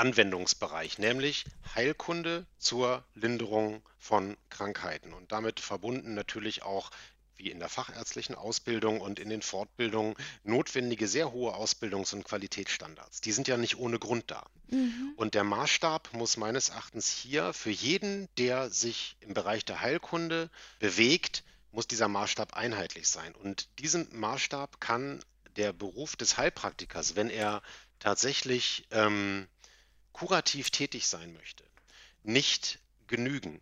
Anwendungsbereich, 0.01 0.99
nämlich 0.99 1.45
Heilkunde 1.75 2.47
zur 2.59 3.05
Linderung 3.15 3.83
von 3.99 4.37
Krankheiten 4.49 5.13
und 5.13 5.31
damit 5.31 5.61
verbunden 5.61 6.15
natürlich 6.15 6.63
auch 6.63 6.91
wie 7.37 7.51
in 7.51 7.59
der 7.59 7.69
fachärztlichen 7.69 8.35
Ausbildung 8.35 9.01
und 9.01 9.19
in 9.19 9.31
den 9.31 9.43
Fortbildungen 9.43 10.15
notwendige 10.45 11.09
sehr 11.09 11.33
hohe 11.33 11.55
Ausbildungs- 11.55 12.15
und 12.15 12.25
Qualitätsstandards. 12.25 13.21
Die 13.21 13.33
sind 13.33 13.49
ja 13.49 13.57
nicht 13.57 13.79
ohne 13.79 13.99
Grund 13.99 14.31
da. 14.31 14.47
Mhm. 14.69 15.13
Und 15.17 15.35
der 15.35 15.45
Maßstab 15.45 16.13
muss 16.13 16.37
meines 16.37 16.71
Erachtens 16.71 17.09
hier 17.11 17.53
für 17.53 17.71
jeden, 17.71 18.29
der 18.37 18.71
sich 18.71 19.17
im 19.21 19.35
Bereich 19.35 19.65
der 19.65 19.81
Heilkunde 19.81 20.51
bewegt, 20.79 21.45
muss 21.73 21.87
dieser 21.87 22.09
Maßstab 22.09 22.55
einheitlich 22.55 23.09
sein. 23.09 23.35
Und 23.35 23.69
diesen 23.79 24.09
Maßstab 24.19 24.81
kann 24.81 25.23
der 25.57 25.73
Beruf 25.73 26.17
des 26.17 26.37
Heilpraktikers, 26.37 27.17
wenn 27.17 27.31
er 27.31 27.63
tatsächlich 27.99 28.87
ähm, 28.91 29.47
kurativ 30.12 30.70
tätig 30.70 31.07
sein 31.07 31.33
möchte, 31.33 31.64
nicht 32.23 32.79
genügen 33.07 33.61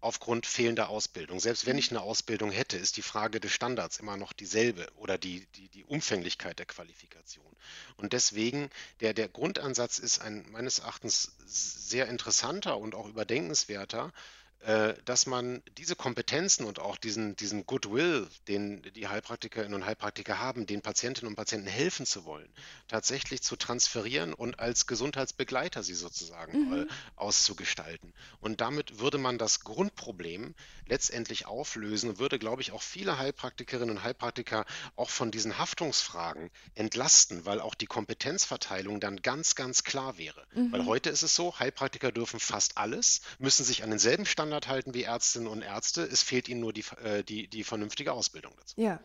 aufgrund 0.00 0.46
fehlender 0.46 0.88
Ausbildung. 0.88 1.40
Selbst 1.40 1.66
wenn 1.66 1.78
ich 1.78 1.90
eine 1.90 2.02
Ausbildung 2.02 2.50
hätte, 2.50 2.76
ist 2.76 2.96
die 2.96 3.02
Frage 3.02 3.40
des 3.40 3.52
Standards 3.52 3.98
immer 3.98 4.16
noch 4.16 4.32
dieselbe 4.32 4.86
oder 4.96 5.18
die, 5.18 5.46
die, 5.56 5.68
die 5.68 5.84
Umfänglichkeit 5.84 6.58
der 6.58 6.66
Qualifikation. 6.66 7.56
Und 7.96 8.12
deswegen, 8.12 8.70
der, 9.00 9.12
der 9.12 9.28
Grundansatz 9.28 9.98
ist 9.98 10.20
ein 10.20 10.48
meines 10.50 10.78
Erachtens 10.78 11.32
sehr 11.46 12.06
interessanter 12.06 12.78
und 12.78 12.94
auch 12.94 13.08
überdenkenswerter, 13.08 14.12
dass 15.04 15.26
man 15.26 15.62
diese 15.78 15.94
Kompetenzen 15.94 16.66
und 16.66 16.80
auch 16.80 16.96
diesen, 16.96 17.36
diesen 17.36 17.64
Goodwill, 17.64 18.28
den 18.48 18.82
die 18.96 19.06
Heilpraktikerinnen 19.06 19.72
und 19.72 19.86
Heilpraktiker 19.86 20.40
haben, 20.40 20.66
den 20.66 20.82
Patientinnen 20.82 21.28
und 21.28 21.36
Patienten 21.36 21.68
helfen 21.68 22.06
zu 22.06 22.24
wollen, 22.24 22.48
tatsächlich 22.88 23.40
zu 23.42 23.56
transferieren 23.56 24.34
und 24.34 24.58
als 24.58 24.86
Gesundheitsbegleiter 24.86 25.82
sie 25.84 25.94
sozusagen 25.94 26.70
mhm. 26.70 26.88
auszugestalten. 27.14 28.12
Und 28.40 28.60
damit 28.60 28.98
würde 28.98 29.18
man 29.18 29.38
das 29.38 29.60
Grundproblem 29.60 30.54
letztendlich 30.86 31.46
auflösen 31.46 32.10
und 32.10 32.18
würde, 32.18 32.38
glaube 32.38 32.60
ich, 32.60 32.72
auch 32.72 32.82
viele 32.82 33.16
Heilpraktikerinnen 33.16 33.96
und 33.96 34.02
Heilpraktiker 34.02 34.64
auch 34.96 35.10
von 35.10 35.30
diesen 35.30 35.58
Haftungsfragen 35.58 36.50
entlasten, 36.74 37.44
weil 37.44 37.60
auch 37.60 37.74
die 37.74 37.86
Kompetenzverteilung 37.86 38.98
dann 38.98 39.22
ganz, 39.22 39.54
ganz 39.54 39.84
klar 39.84 40.18
wäre. 40.18 40.46
Mhm. 40.52 40.72
Weil 40.72 40.86
heute 40.86 41.10
ist 41.10 41.22
es 41.22 41.34
so, 41.34 41.58
Heilpraktiker 41.58 42.10
dürfen 42.10 42.40
fast 42.40 42.76
alles, 42.76 43.20
müssen 43.38 43.64
sich 43.64 43.82
an 43.84 43.90
denselben 43.90 44.26
Standard 44.26 44.47
Standard 44.48 44.68
halten 44.68 44.94
wie 44.94 45.02
Ärztinnen 45.02 45.48
und 45.48 45.62
Ärzte. 45.62 46.02
Es 46.02 46.22
fehlt 46.22 46.48
ihnen 46.48 46.60
nur 46.60 46.72
die, 46.72 46.84
äh, 47.04 47.22
die, 47.22 47.48
die 47.48 47.64
vernünftige 47.64 48.12
Ausbildung 48.12 48.52
dazu. 48.58 48.80
Ja. 48.80 49.00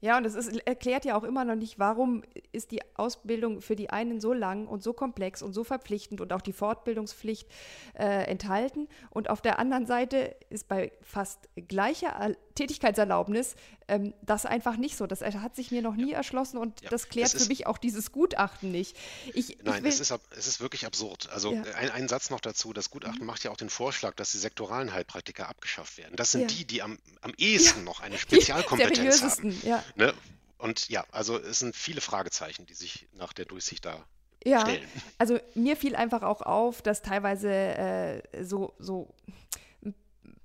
Ja, 0.00 0.16
und 0.16 0.24
es 0.24 0.36
erklärt 0.58 1.04
ja 1.04 1.18
auch 1.18 1.24
immer 1.24 1.44
noch 1.44 1.56
nicht, 1.56 1.80
warum 1.80 2.22
ist 2.52 2.70
die 2.70 2.80
Ausbildung 2.94 3.60
für 3.60 3.74
die 3.74 3.90
einen 3.90 4.20
so 4.20 4.32
lang 4.32 4.68
und 4.68 4.80
so 4.80 4.92
komplex 4.92 5.42
und 5.42 5.52
so 5.54 5.64
verpflichtend 5.64 6.20
und 6.20 6.32
auch 6.32 6.40
die 6.40 6.52
Fortbildungspflicht 6.52 7.48
äh, 7.94 8.30
enthalten. 8.30 8.86
Und 9.10 9.28
auf 9.28 9.40
der 9.40 9.58
anderen 9.58 9.86
Seite 9.86 10.36
ist 10.50 10.68
bei 10.68 10.92
fast 11.02 11.48
gleicher 11.56 12.32
Tätigkeitserlaubnis 12.54 13.56
ähm, 13.88 14.14
das 14.22 14.46
einfach 14.46 14.76
nicht 14.76 14.96
so. 14.96 15.06
Das 15.06 15.22
hat 15.22 15.56
sich 15.56 15.70
mir 15.70 15.82
noch 15.82 15.96
nie 15.96 16.12
ja. 16.12 16.18
erschlossen 16.18 16.58
und 16.58 16.82
ja. 16.82 16.90
das 16.90 17.08
klärt 17.08 17.30
für 17.30 17.46
mich 17.46 17.66
auch 17.66 17.78
dieses 17.78 18.12
Gutachten 18.12 18.70
nicht. 18.70 18.96
Ich, 19.34 19.58
Nein, 19.62 19.84
ich 19.84 19.94
es, 19.94 20.00
ist, 20.00 20.14
es 20.36 20.46
ist 20.46 20.60
wirklich 20.60 20.86
absurd. 20.86 21.28
Also 21.30 21.52
ja. 21.52 21.62
ein, 21.74 21.90
ein, 21.90 22.08
Satz 22.08 22.30
noch 22.30 22.40
dazu. 22.40 22.72
Das 22.72 22.90
Gutachten 22.90 23.20
mhm. 23.20 23.26
macht 23.26 23.44
ja 23.44 23.50
auch 23.50 23.56
den 23.56 23.70
Vorschlag, 23.70 24.14
dass 24.14 24.32
die 24.32 24.38
sektoralen 24.38 24.92
Heilpraktiker 24.92 25.48
abgeschafft 25.48 25.98
werden. 25.98 26.16
Das 26.16 26.32
sind 26.32 26.50
die, 26.50 26.64
die 26.64 26.82
am, 26.82 26.98
am 27.22 27.32
ehesten 27.36 27.84
noch 27.84 28.00
eine 28.00 28.18
Spezialkompetenz 28.18 29.22
haben. 29.22 29.60
Ja. 29.64 29.82
Ne? 29.96 30.14
Und 30.58 30.88
ja, 30.88 31.04
also 31.10 31.38
es 31.38 31.60
sind 31.60 31.74
viele 31.74 32.00
Fragezeichen, 32.00 32.66
die 32.66 32.74
sich 32.74 33.08
nach 33.12 33.32
der 33.32 33.44
Durchsicht 33.44 33.84
da 33.84 34.04
ja, 34.44 34.60
stellen. 34.60 34.86
also 35.18 35.38
mir 35.54 35.76
fiel 35.76 35.96
einfach 35.96 36.22
auch 36.22 36.42
auf, 36.42 36.82
dass 36.82 37.02
teilweise 37.02 37.50
äh, 37.50 38.44
so, 38.44 38.74
so 38.78 39.14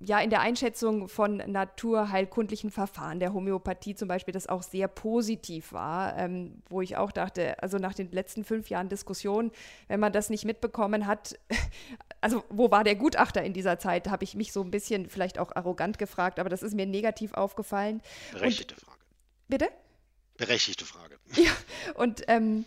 ja, 0.05 0.19
in 0.19 0.29
der 0.29 0.41
Einschätzung 0.41 1.07
von 1.07 1.37
naturheilkundlichen 1.37 2.71
Verfahren 2.71 3.19
der 3.19 3.33
Homöopathie 3.33 3.95
zum 3.95 4.07
Beispiel, 4.07 4.33
das 4.33 4.47
auch 4.47 4.63
sehr 4.63 4.87
positiv 4.87 5.71
war, 5.71 6.17
ähm, 6.17 6.61
wo 6.69 6.81
ich 6.81 6.97
auch 6.97 7.11
dachte, 7.11 7.61
also 7.61 7.77
nach 7.77 7.93
den 7.93 8.11
letzten 8.11 8.43
fünf 8.43 8.69
Jahren 8.69 8.89
Diskussion, 8.89 9.51
wenn 9.87 9.99
man 9.99 10.11
das 10.11 10.29
nicht 10.29 10.45
mitbekommen 10.45 11.07
hat, 11.07 11.39
also 12.21 12.43
wo 12.49 12.69
war 12.71 12.83
der 12.83 12.95
Gutachter 12.95 13.43
in 13.43 13.53
dieser 13.53 13.79
Zeit, 13.79 14.09
habe 14.09 14.23
ich 14.23 14.35
mich 14.35 14.51
so 14.51 14.61
ein 14.61 14.71
bisschen 14.71 15.09
vielleicht 15.09 15.39
auch 15.39 15.55
arrogant 15.55 15.97
gefragt, 15.97 16.39
aber 16.39 16.49
das 16.49 16.63
ist 16.63 16.75
mir 16.75 16.85
negativ 16.85 17.33
aufgefallen. 17.33 18.01
Berechtigte 18.33 18.75
Und, 18.75 18.81
Frage. 18.81 18.99
Bitte? 19.47 19.69
Berechtigte 20.37 20.85
Frage. 20.85 21.17
Ja, 21.35 21.51
und 21.95 22.23
ähm, 22.27 22.65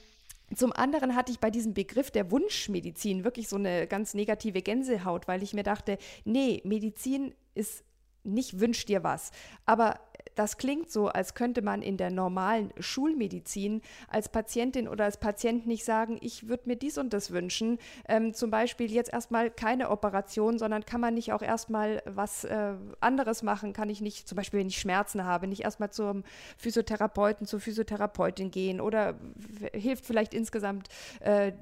zum 0.54 0.72
anderen 0.72 1.16
hatte 1.16 1.32
ich 1.32 1.40
bei 1.40 1.50
diesem 1.50 1.74
Begriff 1.74 2.10
der 2.10 2.30
Wunschmedizin 2.30 3.24
wirklich 3.24 3.48
so 3.48 3.56
eine 3.56 3.86
ganz 3.86 4.14
negative 4.14 4.62
Gänsehaut, 4.62 5.26
weil 5.26 5.42
ich 5.42 5.54
mir 5.54 5.64
dachte, 5.64 5.98
nee, 6.24 6.62
Medizin 6.64 7.34
ist 7.54 7.84
nicht 8.22 8.60
wünsch 8.60 8.84
dir 8.84 9.02
was, 9.02 9.30
aber 9.64 10.00
das 10.36 10.58
klingt 10.58 10.90
so, 10.90 11.08
als 11.08 11.34
könnte 11.34 11.62
man 11.62 11.82
in 11.82 11.96
der 11.96 12.10
normalen 12.10 12.70
Schulmedizin 12.78 13.80
als 14.08 14.28
Patientin 14.28 14.86
oder 14.86 15.04
als 15.04 15.16
Patient 15.16 15.66
nicht 15.66 15.84
sagen, 15.84 16.18
ich 16.20 16.46
würde 16.46 16.64
mir 16.66 16.76
dies 16.76 16.98
und 16.98 17.12
das 17.12 17.30
wünschen. 17.30 17.78
Ähm, 18.06 18.34
zum 18.34 18.50
Beispiel 18.50 18.92
jetzt 18.92 19.12
erstmal 19.12 19.50
keine 19.50 19.90
Operation, 19.90 20.58
sondern 20.58 20.84
kann 20.84 21.00
man 21.00 21.14
nicht 21.14 21.32
auch 21.32 21.40
erstmal 21.40 22.02
was 22.04 22.44
äh, 22.44 22.74
anderes 23.00 23.42
machen? 23.42 23.72
Kann 23.72 23.88
ich 23.88 24.02
nicht, 24.02 24.28
zum 24.28 24.36
Beispiel, 24.36 24.60
wenn 24.60 24.68
ich 24.68 24.78
Schmerzen 24.78 25.24
habe, 25.24 25.46
nicht 25.46 25.62
erstmal 25.62 25.90
zum 25.90 26.22
Physiotherapeuten, 26.58 27.46
zur 27.46 27.60
Physiotherapeutin 27.60 28.50
gehen 28.50 28.80
oder 28.80 29.18
hilft 29.72 30.04
vielleicht 30.04 30.34
insgesamt, 30.34 30.88
äh, 31.20 31.52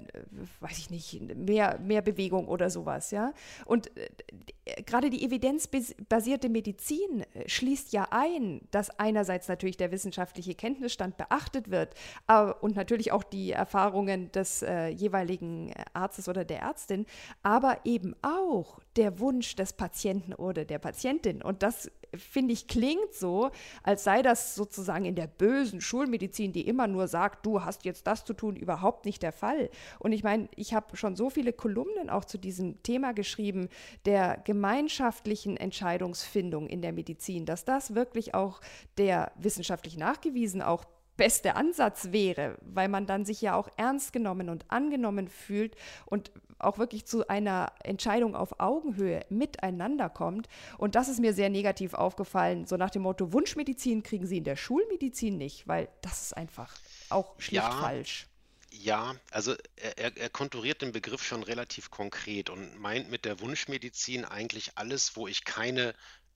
weiß 0.61 0.79
ich 0.79 0.91
nicht, 0.91 1.37
mehr, 1.37 1.79
mehr 1.79 2.03
Bewegung 2.03 2.49
oder 2.49 2.71
sowas, 2.71 3.13
ja? 3.13 3.33
Und 3.67 3.97
äh, 3.97 4.83
gerade 4.83 5.11
die 5.11 5.25
evidenzbasierte 5.25 6.49
Medizin 6.49 7.25
äh, 7.35 7.49
schließt 7.49 7.93
ja 7.93 8.09
ein, 8.11 8.63
dass 8.71 8.99
einerseits 8.99 9.49
natürlich 9.49 9.77
der 9.77 9.91
wissenschaftliche 9.91 10.55
Kenntnisstand 10.55 11.17
beachtet 11.17 11.71
wird 11.71 11.95
aber, 12.27 12.53
und 12.61 12.77
natürlich 12.77 13.13
auch 13.13 13.25
die 13.25 13.53
Erfahrungen 13.53 14.31
des 14.33 14.63
äh, 14.63 14.89
jeweiligen 14.89 15.73
Arztes 15.93 16.29
oder 16.29 16.45
der 16.45 16.61
Ärztin, 16.61 17.07
aber 17.43 17.79
eben 17.85 18.15
auch 18.23 18.81
der 18.97 19.19
Wunsch 19.19 19.57
des 19.57 19.73
Patienten 19.73 20.35
oder 20.35 20.65
der 20.65 20.79
Patientin. 20.79 21.43
Und 21.43 21.63
das 21.63 21.91
finde 22.17 22.53
ich, 22.53 22.69
klingt 22.69 23.13
so, 23.13 23.51
als 23.83 24.05
sei 24.05 24.23
das 24.23 24.55
sozusagen 24.55 25.05
in 25.05 25.15
der 25.15 25.27
bösen 25.27 25.81
Schulmedizin, 25.81 26.53
die 26.53 26.67
immer 26.67 26.87
nur 26.87 27.09
sagt, 27.09 27.45
du 27.47 27.65
hast 27.65 27.85
jetzt 27.85 28.07
das 28.07 28.25
zu 28.25 28.35
tun, 28.35 28.57
überhaupt 28.57 29.05
nicht 29.05 29.23
der 29.23 29.33
Fall. 29.33 29.71
Und 29.99 30.13
ich 30.13 30.23
meine, 30.23 30.49
ich 30.57 30.75
habe 30.75 30.97
schon 30.97 31.17
so 31.17 31.31
viele 31.31 31.53
Kolumnen 31.53 32.11
auch 32.11 32.25
zu 32.25 32.39
diesem 32.39 32.83
Thema 32.83 33.13
geschrieben, 33.13 33.69
der 34.07 34.41
gemeinschaftlichen 34.45 35.57
Entscheidungsfindung 35.57 36.69
in 36.69 36.83
der 36.83 36.93
Medizin, 36.93 37.47
dass 37.47 37.65
das 37.65 37.95
wirklich 37.95 38.35
auch 38.35 38.61
der 38.99 39.33
wissenschaftlich 39.37 39.97
nachgewiesen 39.97 40.63
auch 40.63 40.85
beste 41.17 41.57
Ansatz 41.57 42.09
wäre, 42.11 42.57
weil 42.61 42.89
man 42.89 43.07
dann 43.07 43.25
sich 43.25 43.41
ja 43.41 43.55
auch 43.55 43.69
ernst 43.77 44.13
genommen 44.13 44.49
und 44.49 44.65
angenommen 44.69 45.29
fühlt 45.29 45.77
und 46.07 46.33
auch 46.59 46.79
wirklich 46.79 47.05
zu 47.05 47.29
einer 47.29 47.73
Entscheidung 47.83 48.35
auf 48.35 48.61
Augenhöhe 48.61 49.25
miteinander 49.29 50.09
kommt. 50.09 50.49
Und 50.79 50.95
das 50.95 51.09
ist 51.09 51.21
mir 51.21 51.35
sehr 51.35 51.51
negativ 51.51 51.95
aufgefallen, 51.95 52.67
so 52.67 52.77
nach 52.77 52.91
dem 52.91 53.03
Motto, 53.03 53.33
Wunschmedizin 53.33 54.03
kriegen 54.03 54.27
Sie 54.27 54.39
in 54.39 54.45
der 54.45 54.57
Schulmedizin 54.57 55.37
nicht, 55.37 55.69
weil 55.69 55.89
das 56.03 56.23
ist 56.23 56.37
einfach 56.37 56.75
auch 57.11 57.35
schlicht 57.39 57.63
ja. 57.63 57.71
falsch. 57.71 58.27
Ja, 58.71 59.15
also 59.31 59.55
er, 59.77 60.17
er 60.17 60.31
konturiert 60.31 60.83
den 60.83 60.91
Begriff 60.91 61.23
schon 61.23 61.45
relativ 61.45 61.93
konkret 61.93 62.51
und 62.51 62.81
meint 62.81 63.09
mit 63.09 63.25
der 63.25 63.41
Wunschmedizin 63.41 64.25
eigentlich 64.25 64.73
alles, 64.75 65.15
wo 65.15 65.29
ich 65.29 65.45
keine 65.45 65.95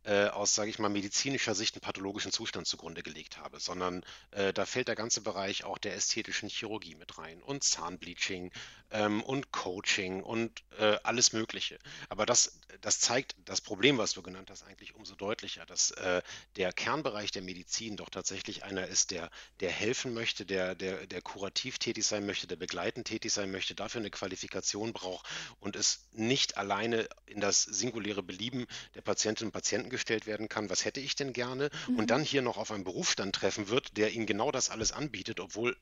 äh, 0.09 0.29
aus, 0.29 0.55
sage 0.55 0.71
ich 0.71 0.79
mal, 0.79 0.89
medizinischer 0.89 1.55
Sicht 1.55 1.75
einen 1.75 1.83
pathologischen 1.83 2.33
Zustand 2.33 2.67
zugrunde 2.67 3.03
gelegt 3.03 3.37
habe, 3.37 3.61
sondern 3.61 4.03
äh, 4.31 4.55
da 4.55 4.65
fällt 4.65 4.89
der 4.89 4.95
ganze 4.95 5.21
Bereich 5.21 5.65
auch 5.65 5.77
der 5.77 5.95
ästhetischen 5.95 6.49
Chirurgie 6.49 6.95
mit 6.95 7.19
rein 7.19 7.43
und 7.43 7.63
Zahnbleaching 7.63 8.51
ähm, 8.91 9.23
und 9.23 9.53
Coaching 9.53 10.23
und 10.23 10.65
äh, 10.79 10.97
alles 11.03 11.35
Mögliche. 11.35 11.79
Aber 12.09 12.25
das, 12.25 12.59
das 12.81 13.01
zeigt 13.01 13.37
das 13.45 13.61
Problem, 13.61 13.99
was 13.99 14.13
du 14.13 14.23
genannt 14.23 14.49
hast, 14.51 14.63
eigentlich 14.63 14.95
umso 14.95 15.15
deutlicher, 15.15 15.67
dass 15.67 15.91
äh, 15.91 16.23
der 16.57 16.73
Kernbereich 16.73 17.31
der 17.31 17.43
Medizin 17.43 17.97
doch 17.97 18.09
tatsächlich 18.09 18.65
einer 18.65 18.87
ist, 18.87 19.11
der, 19.11 19.31
der 19.61 19.71
helfen 19.71 20.15
möchte, 20.15 20.47
der, 20.47 20.75
der, 20.75 21.07
der 21.07 21.21
kurativ 21.21 21.79
tätig 21.79 22.07
sein 22.07 22.25
möchte, 22.25 22.47
der 22.47 22.57
begleitend 22.57 23.09
tätig 23.09 23.33
sein 23.33 23.51
möchte, 23.51 23.75
dafür 23.75 24.01
eine 24.01 24.11
Qualifikation 24.11 24.95
braucht 24.95 25.27
und 25.61 25.77
es 25.77 26.09
nicht 26.13 26.57
alleine 26.57 27.09
in 27.27 27.41
das 27.41 27.63
singuläre 27.63 28.23
Belieben 28.23 28.67
der 28.95 29.03
Patientinnen 29.03 29.49
und 29.49 29.53
Patienten 29.53 29.91
gestellt 29.99 30.27
werden 30.27 30.49
kann, 30.49 30.71
was 30.71 30.85
hätte 30.85 31.01
ich 31.01 31.17
denn 31.17 31.33
gerne, 31.33 31.71
mhm. 31.89 31.99
und 31.99 32.11
dann 32.11 32.23
hier 32.23 32.41
noch 32.41 32.57
auf 32.57 32.71
einen 32.71 32.85
Berufsstand 32.85 33.35
treffen 33.35 33.69
wird, 33.69 33.97
der 33.97 34.13
ihnen 34.13 34.27
genau 34.27 34.53
das 34.53 34.71
alles 34.71 34.93
anbietet, 34.93 35.41
obwohl 35.41 35.77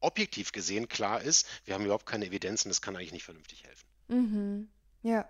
objektiv 0.00 0.52
gesehen 0.52 0.88
klar 0.88 1.22
ist, 1.22 1.46
wir 1.64 1.74
haben 1.74 1.84
überhaupt 1.84 2.06
keine 2.06 2.26
Evidenzen, 2.26 2.68
das 2.68 2.82
kann 2.82 2.96
eigentlich 2.96 3.12
nicht 3.12 3.24
vernünftig 3.24 3.64
helfen. 3.64 3.86
Mhm. 4.08 4.68
Ja. 5.02 5.28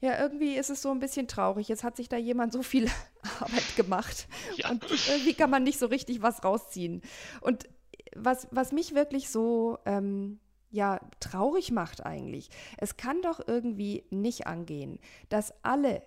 Ja, 0.00 0.20
irgendwie 0.20 0.56
ist 0.56 0.68
es 0.68 0.82
so 0.82 0.90
ein 0.90 0.98
bisschen 0.98 1.28
traurig. 1.28 1.68
Jetzt 1.68 1.84
hat 1.84 1.96
sich 1.96 2.08
da 2.08 2.16
jemand 2.16 2.52
so 2.52 2.64
viel 2.64 2.90
Arbeit 3.40 3.76
gemacht 3.76 4.26
ja. 4.56 4.70
und 4.70 4.82
irgendwie 4.82 5.34
kann 5.34 5.48
man 5.48 5.62
nicht 5.62 5.78
so 5.78 5.86
richtig 5.86 6.22
was 6.22 6.42
rausziehen. 6.42 7.02
Und 7.40 7.68
was, 8.16 8.48
was 8.50 8.72
mich 8.72 8.94
wirklich 8.94 9.30
so 9.30 9.78
ähm, 9.86 10.40
ja, 10.72 11.00
traurig 11.20 11.70
macht 11.70 12.04
eigentlich, 12.04 12.48
es 12.78 12.96
kann 12.96 13.22
doch 13.22 13.46
irgendwie 13.46 14.04
nicht 14.10 14.46
angehen, 14.46 14.98
dass 15.28 15.54
alle 15.62 16.02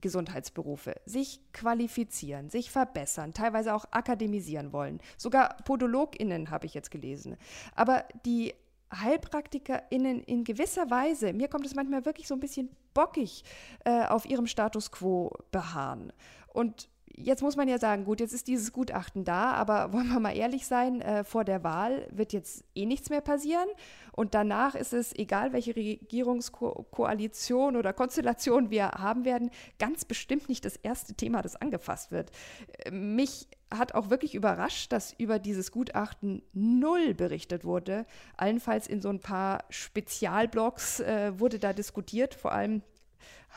Gesundheitsberufe 0.00 1.00
sich 1.06 1.40
qualifizieren, 1.52 2.50
sich 2.50 2.70
verbessern, 2.70 3.32
teilweise 3.32 3.74
auch 3.74 3.86
akademisieren 3.90 4.72
wollen. 4.72 5.00
Sogar 5.16 5.56
PodologInnen 5.64 6.50
habe 6.50 6.66
ich 6.66 6.74
jetzt 6.74 6.90
gelesen. 6.90 7.36
Aber 7.74 8.04
die 8.24 8.54
HeilpraktikerInnen 8.92 10.22
in 10.22 10.44
gewisser 10.44 10.90
Weise, 10.90 11.32
mir 11.32 11.48
kommt 11.48 11.66
es 11.66 11.74
manchmal 11.74 12.04
wirklich 12.04 12.28
so 12.28 12.34
ein 12.34 12.40
bisschen 12.40 12.70
bockig, 12.92 13.44
äh, 13.84 14.06
auf 14.06 14.26
ihrem 14.26 14.46
Status 14.46 14.90
quo 14.90 15.32
beharren. 15.50 16.12
Und 16.52 16.88
jetzt 17.16 17.42
muss 17.42 17.56
man 17.56 17.68
ja 17.68 17.78
sagen, 17.78 18.04
gut, 18.04 18.20
jetzt 18.20 18.32
ist 18.32 18.48
dieses 18.48 18.72
Gutachten 18.72 19.24
da, 19.24 19.52
aber 19.52 19.88
wollen 19.92 20.08
wir 20.08 20.20
mal 20.20 20.36
ehrlich 20.36 20.66
sein, 20.66 21.00
äh, 21.00 21.24
vor 21.24 21.44
der 21.44 21.64
Wahl 21.64 22.06
wird 22.10 22.32
jetzt 22.32 22.64
eh 22.74 22.86
nichts 22.86 23.10
mehr 23.10 23.20
passieren. 23.20 23.68
Und 24.12 24.34
danach 24.34 24.74
ist 24.74 24.92
es, 24.92 25.14
egal 25.14 25.52
welche 25.52 25.74
Regierungskoalition 25.74 27.76
oder 27.76 27.92
Konstellation 27.92 28.70
wir 28.70 28.90
haben 28.90 29.24
werden, 29.24 29.50
ganz 29.78 30.04
bestimmt 30.04 30.48
nicht 30.48 30.64
das 30.64 30.76
erste 30.76 31.14
Thema, 31.14 31.42
das 31.42 31.56
angefasst 31.56 32.12
wird. 32.12 32.30
Mich 32.90 33.48
hat 33.72 33.94
auch 33.94 34.10
wirklich 34.10 34.34
überrascht, 34.34 34.92
dass 34.92 35.12
über 35.14 35.38
dieses 35.38 35.72
Gutachten 35.72 36.42
null 36.52 37.14
berichtet 37.14 37.64
wurde. 37.64 38.06
Allenfalls 38.36 38.86
in 38.86 39.00
so 39.00 39.08
ein 39.08 39.20
paar 39.20 39.64
Spezialblogs 39.68 41.00
äh, 41.00 41.38
wurde 41.38 41.58
da 41.58 41.72
diskutiert, 41.72 42.34
vor 42.34 42.52
allem 42.52 42.82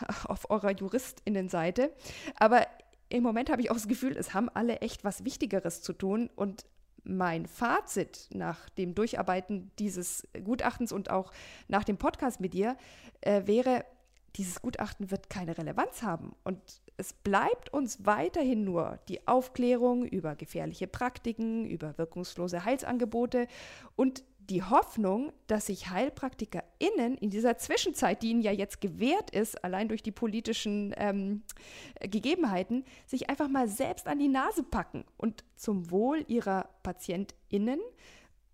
auf 0.26 0.50
eurer 0.50 0.72
JuristInnenseite. 0.72 1.92
Aber 2.40 2.66
im 3.10 3.24
Moment 3.24 3.50
habe 3.50 3.62
ich 3.62 3.72
auch 3.72 3.76
das 3.76 3.88
Gefühl, 3.88 4.18
es 4.18 4.34
haben 4.34 4.50
alle 4.50 4.80
echt 4.80 5.04
was 5.04 5.24
Wichtigeres 5.24 5.82
zu 5.82 5.94
tun. 5.94 6.30
Und 6.36 6.66
mein 7.04 7.46
Fazit 7.46 8.28
nach 8.34 8.70
dem 8.70 8.94
Durcharbeiten 8.94 9.72
dieses 9.80 10.28
Gutachtens 10.44 10.92
und 10.92 11.10
auch 11.10 11.32
nach 11.68 11.84
dem 11.84 11.98
Podcast 11.98 12.40
mit 12.40 12.54
dir 12.54 12.78
äh, 13.22 13.44
wäre, 13.46 13.86
dieses 14.36 14.62
Gutachten 14.62 15.10
wird 15.10 15.30
keine 15.30 15.58
Relevanz 15.58 16.04
haben. 16.04 16.36
Und 16.44 16.60
es 16.98 17.14
bleibt 17.14 17.72
uns 17.72 18.06
weiterhin 18.06 18.64
nur 18.64 19.00
die 19.08 19.28
Aufklärung 19.28 20.06
über 20.06 20.36
gefährliche 20.36 20.88
Praktiken, 20.88 21.66
über 21.66 21.98
wirkungslose 21.98 22.66
Heilsangebote 22.66 23.48
und 23.96 24.24
die 24.50 24.64
Hoffnung, 24.64 25.34
dass 25.48 25.68
sich 25.68 25.90
HeilpraktikerInnen 25.90 27.18
in 27.18 27.30
dieser 27.30 27.58
Zwischenzeit, 27.58 28.22
die 28.22 28.32
ihnen 28.32 28.42
ja 28.42 28.52
jetzt 28.52 28.82
gewährt 28.82 29.32
ist, 29.32 29.64
allein 29.64 29.90
durch 29.90 30.04
die 30.04 30.12
politischen 30.12 30.94
ähm, 30.98 31.44
Gegebenheiten, 32.00 32.86
sich 33.06 33.30
einfach 33.30 33.50
mal 33.50 33.68
selbst 33.68 34.08
an 34.08 34.20
die 34.20 34.28
Nase 34.28 34.64
packen 34.64 35.04
und 35.18 35.44
zum 35.56 35.92
Wohl 35.92 36.24
ihrer 36.28 36.70
PatientInnen 36.84 37.80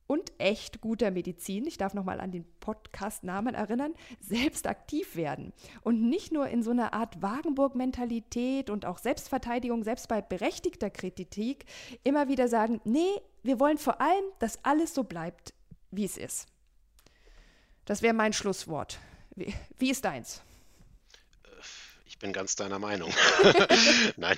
und 0.07 0.31
echt 0.37 0.81
guter 0.81 1.11
Medizin, 1.11 1.65
ich 1.65 1.77
darf 1.77 1.93
nochmal 1.93 2.19
an 2.19 2.31
den 2.31 2.45
Podcast-Namen 2.59 3.55
erinnern, 3.55 3.93
selbst 4.19 4.67
aktiv 4.67 5.15
werden. 5.15 5.53
Und 5.81 6.01
nicht 6.01 6.31
nur 6.31 6.47
in 6.47 6.61
so 6.61 6.71
einer 6.71 6.93
Art 6.93 7.21
Wagenburg-Mentalität 7.21 8.69
und 8.69 8.85
auch 8.85 8.97
Selbstverteidigung, 8.97 9.83
selbst 9.83 10.09
bei 10.09 10.21
berechtigter 10.21 10.89
Kritik, 10.89 11.65
immer 12.03 12.27
wieder 12.27 12.47
sagen, 12.47 12.81
nee, 12.83 13.21
wir 13.43 13.59
wollen 13.59 13.77
vor 13.77 14.01
allem, 14.01 14.23
dass 14.39 14.63
alles 14.63 14.93
so 14.93 15.03
bleibt, 15.03 15.53
wie 15.95 16.05
es 16.05 16.17
ist. 16.17 16.47
Das 17.85 18.01
wäre 18.01 18.13
mein 18.13 18.33
Schlusswort. 18.33 18.99
Wie, 19.35 19.53
wie 19.77 19.91
ist 19.91 20.05
deins? 20.05 20.41
Ich 22.23 22.25
bin 22.25 22.31
ganz 22.31 22.55
deiner 22.55 22.79
Meinung. 22.79 23.13
Nein, 24.15 24.37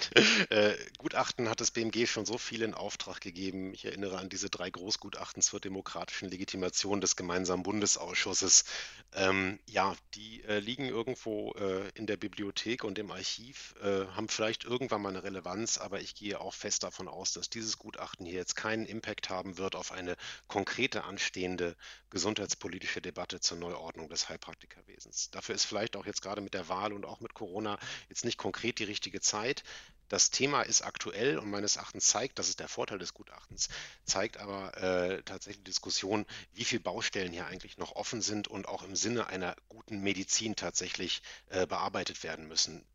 äh, 0.50 0.74
Gutachten 0.98 1.48
hat 1.50 1.62
das 1.62 1.70
BMG 1.70 2.08
schon 2.08 2.26
so 2.26 2.40
viel 2.40 2.64
in 2.64 2.74
Auftrag 2.74 3.22
gegeben. 3.22 3.76
Ich 3.76 3.86
erinnere 3.86 4.18
an 4.18 4.28
diese 4.28 4.50
drei 4.50 4.72
Großgutachten 4.72 5.44
zur 5.44 5.60
demokratischen 5.60 6.28
Legitimation 6.28 7.00
des 7.00 7.16
gemeinsamen 7.16 7.62
Bundesausschusses. 7.62 8.66
Ähm, 9.14 9.60
ja, 9.68 9.96
die 10.16 10.44
äh, 10.46 10.58
liegen 10.58 10.88
irgendwo 10.88 11.52
äh, 11.60 11.88
in 11.94 12.08
der 12.08 12.18
Bibliothek 12.18 12.84
und 12.84 12.98
im 12.98 13.12
Archiv, 13.12 13.76
äh, 13.84 14.08
haben 14.16 14.30
vielleicht 14.30 14.64
irgendwann 14.64 15.04
mal 15.04 15.10
eine 15.10 15.24
Relevanz, 15.24 15.78
aber 15.78 16.02
ich 16.02 16.16
gehe 16.16 16.42
auch 16.42 16.56
fest 16.56 16.82
davon 16.82 17.08
aus, 17.08 17.34
dass 17.34 17.52
dieses 17.52 17.78
Gutachten 17.78 18.26
hier 18.26 18.40
jetzt 18.40 18.56
keinen 18.56 18.88
Impact 18.88 19.30
haben 19.30 19.60
wird 19.60 19.76
auf 19.76 19.92
eine 19.92 20.16
konkrete 20.48 21.04
anstehende 21.04 21.76
gesundheitspolitische 22.10 23.02
Debatte 23.02 23.42
zur 23.42 23.60
Neuordnung 23.60 24.10
des 24.10 24.28
Heilpraktikerwesens. 24.28 25.30
Dafür 25.30 25.54
ist 25.54 25.66
vielleicht 25.66 25.96
auch 25.96 26.08
jetzt 26.08 26.24
gerade 26.24 26.42
mit 26.42 26.56
der 26.56 26.68
Wahl 26.68 26.92
und 26.92 27.06
auch 27.06 27.20
mit 27.20 27.36
Corona 27.36 27.75
Jetzt 28.10 28.26
nicht 28.26 28.38
konkret 28.38 28.80
die 28.80 28.84
richtige 28.84 29.22
Zeit. 29.22 29.64
Das 30.08 30.30
Thema 30.30 30.62
ist 30.62 30.84
aktuell 30.84 31.40
und 31.40 31.50
meines 31.50 31.78
Erachtens 31.78 32.06
zeigt, 32.06 32.38
das 32.38 32.50
ist 32.50 32.60
der 32.60 32.68
Vorteil 32.68 33.00
des 33.00 33.14
Gutachtens, 33.14 33.70
zeigt 34.04 34.38
aber 34.38 34.78
äh, 34.78 35.24
tatsächlich 35.24 35.64
Diskussion, 35.64 36.28
wie 36.54 36.64
viele 36.64 36.82
Baustellen 36.82 37.34
hier 37.34 37.48
eigentlich 37.48 37.78
noch 37.78 37.96
offen 37.96 38.22
sind 38.22 38.48
und 38.48 38.68
auch 38.68 38.84
im 38.84 38.96
Sinne 38.96 39.28
einer 39.28 39.56
guten 39.68 40.02
Medizin 40.02 40.56
tatsächlich 40.56 41.24
äh, 41.50 41.66
bearbeitet 41.66 42.22
werden 42.24 42.48
müssen. 42.48 42.86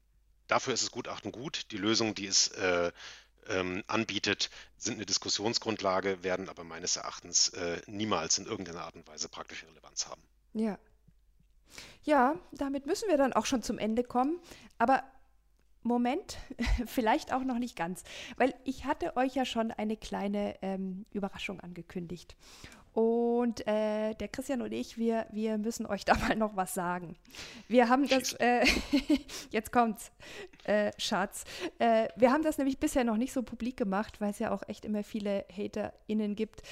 Dafür 0.47 0.75
ist 0.75 0.85
das 0.85 0.93
Gutachten 0.93 1.33
gut. 1.33 1.73
Die 1.73 1.79
Lösungen, 1.79 2.15
die 2.15 2.27
es 2.27 2.49
äh, 2.49 2.93
ähm, 3.49 3.83
anbietet, 3.89 4.51
sind 4.77 4.95
eine 4.95 5.07
Diskussionsgrundlage, 5.07 6.23
werden 6.23 6.49
aber 6.49 6.65
meines 6.65 6.97
Erachtens 6.97 7.49
äh, 7.49 7.81
niemals 7.87 8.39
in 8.39 8.47
irgendeiner 8.47 8.83
Art 8.83 8.95
und 8.95 9.07
Weise 9.09 9.29
praktische 9.29 9.67
Relevanz 9.67 10.07
haben. 10.07 10.23
Ja, 10.53 10.79
ja, 12.03 12.37
damit 12.53 12.87
müssen 12.87 13.09
wir 13.09 13.17
dann 13.17 13.33
auch 13.33 13.47
schon 13.47 13.63
zum 13.63 13.79
Ende 13.79 14.05
kommen. 14.05 14.39
Aber 14.79 15.03
Moment, 15.83 16.39
vielleicht 16.87 17.33
auch 17.33 17.43
noch 17.43 17.59
nicht 17.59 17.77
ganz, 17.77 18.05
weil 18.37 18.55
ich 18.65 18.85
hatte 18.85 19.17
euch 19.17 19.35
ja 19.35 19.45
schon 19.45 19.71
eine 19.71 19.97
kleine 19.97 20.57
ähm, 20.63 21.07
Überraschung 21.13 21.61
angekündigt. 21.61 22.37
Und 22.93 23.67
äh, 23.69 24.15
der 24.15 24.29
Christian 24.29 24.63
und 24.63 24.73
ich, 24.73 24.99
wir, 24.99 25.27
wir 25.31 25.59
müssen 25.59 25.87
euch 25.87 26.05
da 26.07 26.17
mal 26.17 26.37
noch 26.37 26.57
was 26.57 26.75
sagen. 26.75 27.17
Wir 27.69 27.89
haben 27.89 28.09
das, 28.09 28.33
äh, 28.35 28.65
jetzt 29.51 29.73
kommt's, 29.73 30.13
äh, 30.65 30.91
Schatz. 30.99 31.45
Äh, 31.79 32.09
wir 32.17 32.33
haben 32.33 32.43
das 32.43 32.59
nämlich 32.59 32.79
bisher 32.79 33.05
noch 33.05 33.17
nicht 33.17 33.33
so 33.33 33.43
publik 33.43 33.77
gemacht, 33.77 34.21
weil 34.21 34.31
es 34.31 34.39
ja 34.39 34.51
auch 34.51 34.63
echt 34.67 34.85
immer 34.85 35.05
viele 35.05 35.45
HaterInnen 35.57 36.35
gibt, 36.35 36.63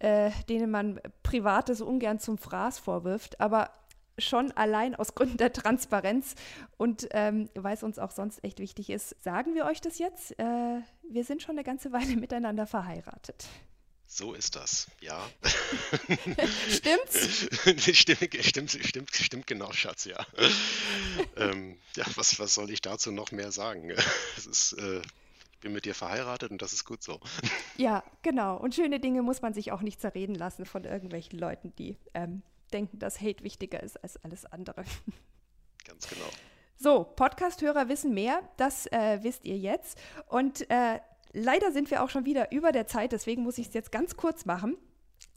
äh, 0.00 0.30
denen 0.48 0.70
man 0.70 1.00
Privates 1.22 1.80
ungern 1.80 2.18
zum 2.18 2.38
Fraß 2.38 2.80
vorwirft. 2.80 3.40
Aber 3.40 3.70
schon 4.18 4.52
allein 4.52 4.94
aus 4.94 5.14
Gründen 5.14 5.36
der 5.36 5.52
Transparenz 5.52 6.34
und 6.76 7.08
ähm, 7.12 7.48
weil 7.54 7.74
es 7.74 7.82
uns 7.82 7.98
auch 7.98 8.10
sonst 8.10 8.42
echt 8.44 8.58
wichtig 8.58 8.90
ist, 8.90 9.14
sagen 9.22 9.54
wir 9.54 9.64
euch 9.66 9.80
das 9.80 9.98
jetzt. 9.98 10.38
Äh, 10.38 10.80
wir 11.08 11.24
sind 11.24 11.42
schon 11.42 11.56
eine 11.56 11.64
ganze 11.64 11.92
Weile 11.92 12.16
miteinander 12.16 12.66
verheiratet. 12.66 13.46
So 14.10 14.32
ist 14.32 14.56
das, 14.56 14.86
ja. 15.02 15.22
Stimmt's? 16.70 17.46
stimmt, 17.98 18.32
stimmt, 18.42 18.70
stimmt, 18.70 19.14
stimmt 19.14 19.46
genau, 19.46 19.70
Schatz, 19.72 20.06
ja. 20.06 20.26
ähm, 21.36 21.76
ja, 21.94 22.06
was, 22.14 22.38
was 22.40 22.54
soll 22.54 22.70
ich 22.70 22.80
dazu 22.80 23.12
noch 23.12 23.32
mehr 23.32 23.52
sagen? 23.52 23.90
Es 24.38 24.46
ist, 24.46 24.72
äh, 24.72 25.02
ich 25.58 25.58
bin 25.60 25.74
mit 25.74 25.84
dir 25.84 25.94
verheiratet 25.94 26.52
und 26.52 26.62
das 26.62 26.72
ist 26.72 26.86
gut 26.86 27.02
so. 27.02 27.20
Ja, 27.76 28.02
genau. 28.22 28.56
Und 28.56 28.74
schöne 28.74 28.98
Dinge 28.98 29.20
muss 29.22 29.42
man 29.42 29.52
sich 29.52 29.72
auch 29.72 29.82
nicht 29.82 30.00
zerreden 30.00 30.34
lassen 30.34 30.64
von 30.64 30.84
irgendwelchen 30.84 31.38
Leuten, 31.38 31.74
die 31.76 31.98
ähm, 32.14 32.42
denken, 32.68 32.98
dass 32.98 33.20
Hate 33.20 33.44
wichtiger 33.44 33.82
ist 33.82 34.02
als 34.02 34.22
alles 34.24 34.44
andere. 34.46 34.84
Ganz 35.86 36.08
genau. 36.08 36.28
So, 36.76 37.04
Podcast-Hörer 37.04 37.88
wissen 37.88 38.14
mehr, 38.14 38.40
das 38.56 38.86
äh, 38.86 39.18
wisst 39.22 39.44
ihr 39.44 39.58
jetzt. 39.58 39.98
Und 40.28 40.70
äh, 40.70 41.00
leider 41.32 41.72
sind 41.72 41.90
wir 41.90 42.02
auch 42.02 42.10
schon 42.10 42.24
wieder 42.24 42.52
über 42.52 42.70
der 42.70 42.86
Zeit, 42.86 43.12
deswegen 43.12 43.42
muss 43.42 43.58
ich 43.58 43.68
es 43.68 43.74
jetzt 43.74 43.90
ganz 43.90 44.16
kurz 44.16 44.44
machen. 44.44 44.76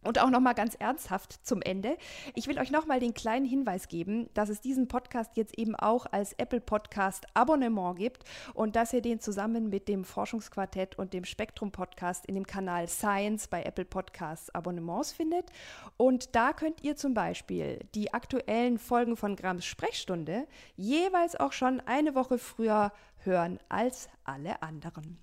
Und 0.04 0.20
auch 0.20 0.32
nochmal 0.32 0.56
ganz 0.56 0.74
ernsthaft 0.76 1.46
zum 1.46 1.62
Ende. 1.62 1.96
Ich 2.34 2.48
will 2.48 2.58
euch 2.58 2.72
nochmal 2.72 3.00
den 3.00 3.14
kleinen 3.14 3.46
Hinweis 3.46 3.88
geben, 3.88 4.30
dass 4.34 4.50
es 4.50 4.60
diesen 4.60 4.88
Podcast 4.88 5.38
jetzt 5.38 5.58
eben 5.60 5.76
auch 5.76 6.08
als 6.12 6.34
Apple 6.34 6.60
Podcast 6.60 7.28
Abonnement 7.36 7.98
gibt 7.98 8.24
und 8.56 8.76
dass 8.76 8.94
ihr 8.94 9.02
den 9.02 9.20
zusammen 9.20 9.70
mit 9.70 9.88
dem 9.88 10.04
Forschungsquartett 10.04 10.98
und 10.98 11.14
dem 11.14 11.24
Spektrum 11.24 11.72
Podcast 11.72 12.26
in 12.26 12.34
dem 12.34 12.48
Kanal 12.48 12.88
Science 12.88 13.48
bei 13.48 13.62
Apple 13.62 13.86
Podcasts 13.86 14.50
Abonnements 14.56 15.12
findet. 15.12 15.52
Und 15.98 16.36
da 16.36 16.54
könnt 16.54 16.84
ihr 16.84 16.96
zum 16.96 17.14
Beispiel 17.14 17.80
die 17.94 18.12
aktuellen 18.12 18.80
Folgen 18.80 19.16
von 19.16 19.36
Grams 19.36 19.66
Sprechstunde 19.66 20.48
jeweils 20.76 21.36
auch 21.36 21.54
schon 21.54 21.80
eine 21.82 22.16
Woche 22.16 22.40
früher 22.40 22.92
hören 23.24 23.60
als 23.70 24.10
alle 24.24 24.64
anderen. 24.64 25.20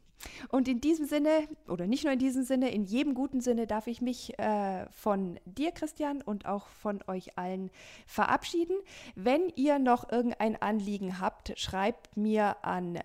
Und 0.48 0.68
in 0.68 0.80
diesem 0.80 1.06
Sinne, 1.06 1.48
oder 1.68 1.86
nicht 1.86 2.04
nur 2.04 2.12
in 2.12 2.18
diesem 2.18 2.42
Sinne, 2.42 2.70
in 2.70 2.84
jedem 2.84 3.14
guten 3.14 3.40
Sinne 3.40 3.66
darf 3.66 3.86
ich 3.86 4.00
mich 4.00 4.38
äh, 4.38 4.86
von 4.90 5.38
dir, 5.44 5.72
Christian, 5.72 6.22
und 6.22 6.46
auch 6.46 6.66
von 6.68 7.00
euch 7.06 7.38
allen 7.38 7.70
verabschieden. 8.06 8.76
Wenn 9.14 9.52
ihr 9.56 9.78
noch 9.78 10.10
irgendein 10.10 10.60
Anliegen 10.60 11.20
habt, 11.20 11.58
schreibt 11.58 12.16
mir 12.16 12.64
an 12.64 12.98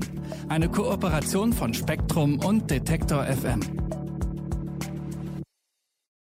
Eine 0.50 0.70
Kooperation 0.70 1.54
von 1.54 1.74
Spektrum 1.74 2.40
und 2.40 2.70
Detektor 2.70 3.26
FM. 3.26 3.97